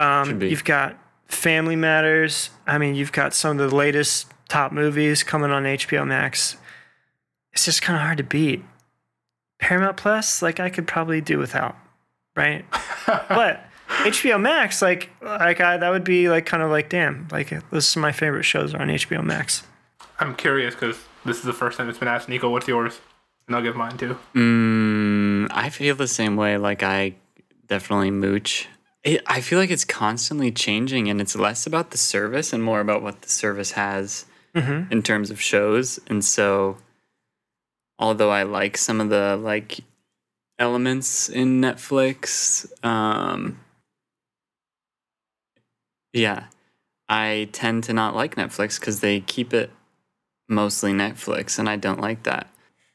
[0.00, 2.50] Um, you've got Family Matters.
[2.66, 6.56] I mean, you've got some of the latest top movies coming on HBO Max.
[7.54, 8.62] It's just kind of hard to beat.
[9.58, 11.76] Paramount Plus, like I could probably do without,
[12.36, 12.64] right?
[13.06, 17.50] but HBO Max, like like I, that would be like kind of like damn, like
[17.70, 19.62] this is my favorite shows are on HBO Max.
[20.18, 22.28] I'm curious because this is the first time it's been asked.
[22.28, 23.00] Nico, what's yours?
[23.46, 24.18] And I'll give mine too.
[24.34, 26.56] Mm, I feel the same way.
[26.56, 27.14] Like I
[27.66, 28.68] definitely mooch.
[29.02, 32.80] It, I feel like it's constantly changing, and it's less about the service and more
[32.80, 34.24] about what the service has
[34.54, 34.90] mm-hmm.
[34.90, 36.00] in terms of shows.
[36.06, 36.78] And so,
[37.98, 39.80] although I like some of the like
[40.58, 43.60] elements in Netflix, um,
[46.12, 46.44] yeah,
[47.08, 49.70] I tend to not like Netflix because they keep it
[50.48, 52.48] mostly Netflix, and I don't like that.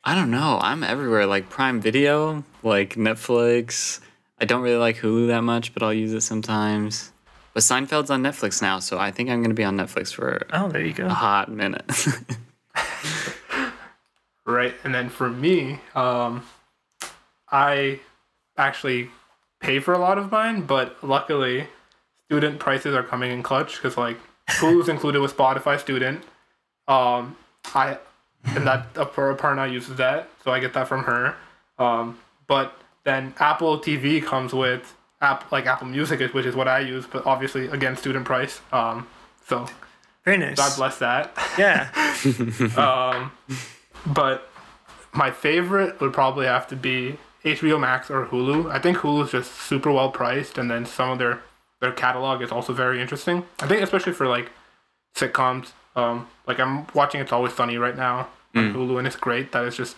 [0.04, 0.60] I don't know.
[0.62, 4.00] I'm everywhere, like Prime Video, like Netflix.
[4.40, 7.12] I don't really like Hulu that much, but I'll use it sometimes.
[7.54, 10.48] But Seinfeld's on Netflix now, so I think I'm going to be on Netflix for
[10.54, 11.84] oh, there you go, a hot minute.
[14.50, 16.46] right, and then for me, um,
[17.52, 18.00] I
[18.58, 19.10] actually
[19.60, 21.68] pay for a lot of mine, but luckily,
[22.26, 24.18] student prices are coming in clutch because like
[24.50, 26.24] Hulu's included with Spotify Student.
[26.88, 27.36] Um,
[27.74, 27.98] I
[28.46, 31.36] and that a partner uses that, so I get that from her.
[31.78, 32.18] Um,
[32.48, 37.06] but then Apple TV comes with app like Apple Music, which is what I use,
[37.06, 38.62] but obviously again student price.
[38.72, 39.08] Um,
[39.46, 39.68] so
[40.24, 40.58] very nice.
[40.58, 41.34] God bless that.
[41.58, 41.90] Yeah.
[42.78, 43.32] um,
[44.06, 44.50] but
[45.14, 48.72] my favorite would probably have to be HBO Max or Hulu.
[48.72, 51.42] I think Hulu is just super well priced, and then some of their
[51.82, 53.46] their catalog is also very interesting.
[53.60, 54.52] I think especially for like
[55.16, 55.72] sitcoms.
[55.96, 58.76] Um, like I'm watching It's Always Sunny right now on mm.
[58.76, 59.96] Hulu, and it's great that it's just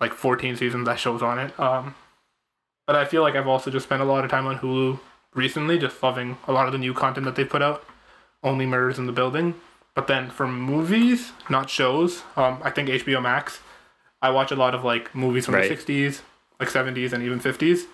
[0.00, 1.58] like 14 seasons that shows on it.
[1.58, 1.94] Um,
[2.86, 4.98] but I feel like I've also just spent a lot of time on Hulu
[5.34, 7.84] recently, just loving a lot of the new content that they put out.
[8.42, 9.54] Only Murders in the Building.
[9.98, 13.58] But then for movies, not shows, um, I think HBO Max.
[14.22, 15.68] I watch a lot of like movies from right.
[15.68, 16.20] the 60s,
[16.60, 17.86] like 70s, and even 50s,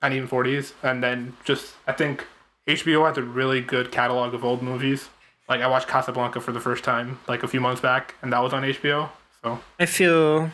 [0.00, 0.72] and even 40s.
[0.82, 2.26] And then just, I think
[2.66, 5.10] HBO has a really good catalog of old movies.
[5.50, 8.42] Like I watched Casablanca for the first time like a few months back, and that
[8.42, 9.10] was on HBO.
[9.42, 10.50] So I feel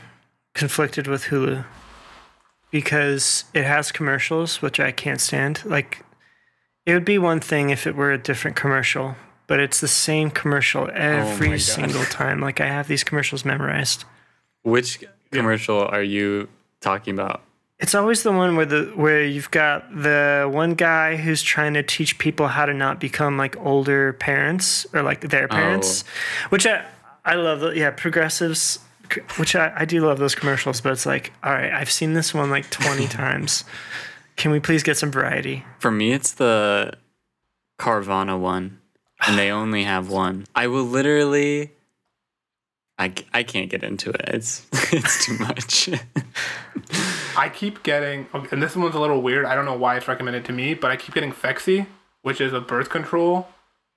[0.54, 1.64] conflicted with Hulu
[2.72, 5.64] because it has commercials, which I can't stand.
[5.64, 6.04] Like
[6.84, 9.14] it would be one thing if it were a different commercial,
[9.46, 12.40] but it's the same commercial oh every oh single time.
[12.40, 14.04] Like I have these commercials memorized.
[14.62, 16.48] Which commercial are you
[16.80, 17.42] talking about?
[17.78, 21.82] It's always the one where the where you've got the one guy who's trying to
[21.82, 25.54] teach people how to not become like older parents or like their oh.
[25.54, 26.48] parents, oh.
[26.48, 26.84] which I
[27.24, 27.60] I love.
[27.60, 28.78] The, yeah, progressives,
[29.36, 32.32] which I I do love those commercials, but it's like all right, I've seen this
[32.32, 33.64] one like twenty times.
[34.36, 35.64] Can we please get some variety?
[35.78, 36.94] For me, it's the
[37.78, 38.80] Carvana one,
[39.26, 40.46] and they only have one.
[40.54, 41.72] I will literally.
[42.98, 44.24] I, I can't get into it.
[44.28, 45.90] It's it's too much.
[47.36, 49.44] I keep getting, and this one's a little weird.
[49.44, 51.86] I don't know why it's recommended to me, but I keep getting Phexxi,
[52.22, 53.48] which is a birth control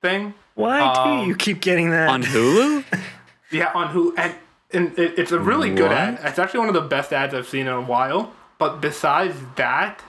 [0.01, 0.33] thing.
[0.55, 2.83] Why um, do you keep getting that on Hulu?
[3.51, 4.35] yeah, on Hulu, and,
[4.71, 5.77] and it, it's a really what?
[5.77, 6.19] good ad.
[6.23, 8.33] It's actually one of the best ads I've seen in a while.
[8.57, 10.01] But besides that,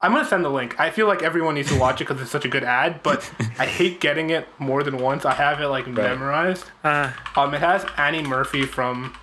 [0.00, 0.78] I'm gonna send the link.
[0.78, 3.02] I feel like everyone needs to watch it because it's such a good ad.
[3.02, 5.24] But I hate getting it more than once.
[5.24, 5.94] I have it like right.
[5.96, 6.64] memorized.
[6.84, 9.16] Uh, um, it has Annie Murphy from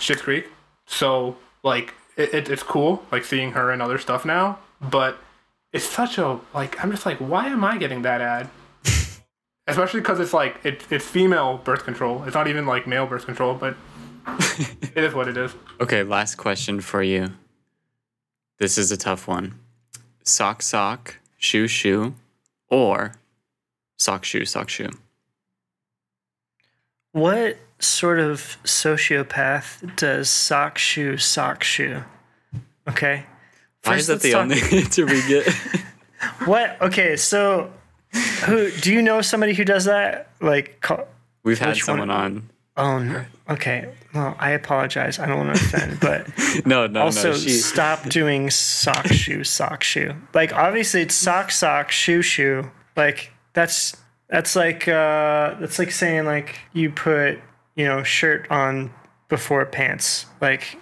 [0.00, 0.48] Schitt's Creek,
[0.86, 5.18] so like it, it, it's cool like seeing her and other stuff now but
[5.72, 8.48] it's such a like i'm just like why am i getting that ad
[9.66, 13.24] especially because it's like it, it's female birth control it's not even like male birth
[13.24, 13.76] control but
[14.26, 17.32] it is what it is okay last question for you
[18.58, 19.58] this is a tough one
[20.28, 22.14] sock sock shoe shoe
[22.68, 23.14] or
[23.98, 24.90] sock shoe sock shoe
[27.12, 32.02] what sort of sociopath does sock shoe sock shoe?
[32.88, 33.24] Okay.
[33.82, 35.52] First, Why is that the talk- only answer we get?
[36.44, 36.80] what?
[36.80, 37.72] Okay, so
[38.44, 40.30] who do you know somebody who does that?
[40.40, 40.84] Like
[41.44, 42.16] we've had someone one?
[42.16, 42.50] on.
[42.78, 43.24] Oh, no.
[43.50, 43.92] okay.
[44.14, 45.18] Well, I apologize.
[45.18, 46.28] I don't want to offend, but
[46.66, 47.36] no, no, also no.
[47.36, 47.50] She...
[47.50, 50.14] stop doing sock shoe, sock shoe.
[50.32, 52.70] Like obviously it's sock, sock, shoe, shoe.
[52.96, 53.96] Like that's
[54.28, 57.38] that's like uh that's like saying like you put
[57.74, 58.92] you know shirt on
[59.28, 60.26] before pants.
[60.40, 60.78] Like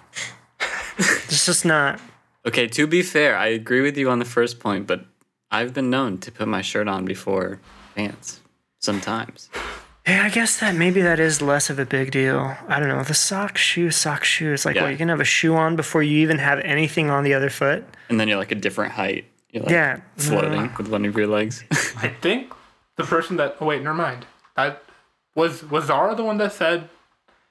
[0.97, 1.99] it's just not.
[2.45, 5.05] Okay, to be fair, I agree with you on the first point, but
[5.51, 7.59] I've been known to put my shirt on before
[7.95, 8.39] pants
[8.79, 9.49] sometimes.
[10.07, 12.55] Yeah, I guess that maybe that is less of a big deal.
[12.69, 13.03] I don't know.
[13.03, 14.83] The sock shoe, sock shoe is like, yeah.
[14.83, 17.49] well, you can have a shoe on before you even have anything on the other
[17.49, 17.83] foot.
[18.07, 19.25] And then you're like a different height.
[19.51, 19.99] You're like yeah.
[20.15, 21.61] floating uh, with one of your legs.
[21.97, 22.53] I think
[22.95, 24.25] the person that, oh, wait, never mind.
[24.55, 24.81] That
[25.35, 26.87] was, was Zara the one that said,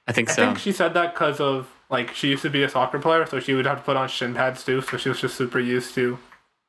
[0.07, 0.43] I think I so.
[0.43, 3.27] I think she said that because of, like, she used to be a soccer player,
[3.27, 4.81] so she would have to put on shin pads too.
[4.81, 6.17] So she was just super used to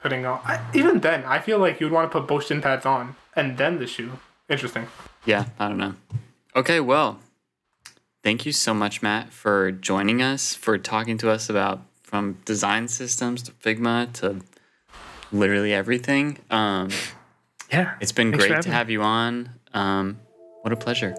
[0.00, 0.40] putting on.
[0.44, 3.56] I, even then, I feel like you'd want to put both shin pads on and
[3.56, 4.18] then the shoe.
[4.48, 4.86] Interesting.
[5.28, 5.94] Yeah, I don't know.
[6.56, 7.20] Okay, well,
[8.24, 12.88] thank you so much, Matt, for joining us, for talking to us about from design
[12.88, 14.40] systems to Figma to
[15.30, 16.38] literally everything.
[16.50, 16.88] Um,
[17.70, 19.50] yeah, it's been great to have you on.
[19.74, 20.18] Um,
[20.62, 21.14] what a pleasure.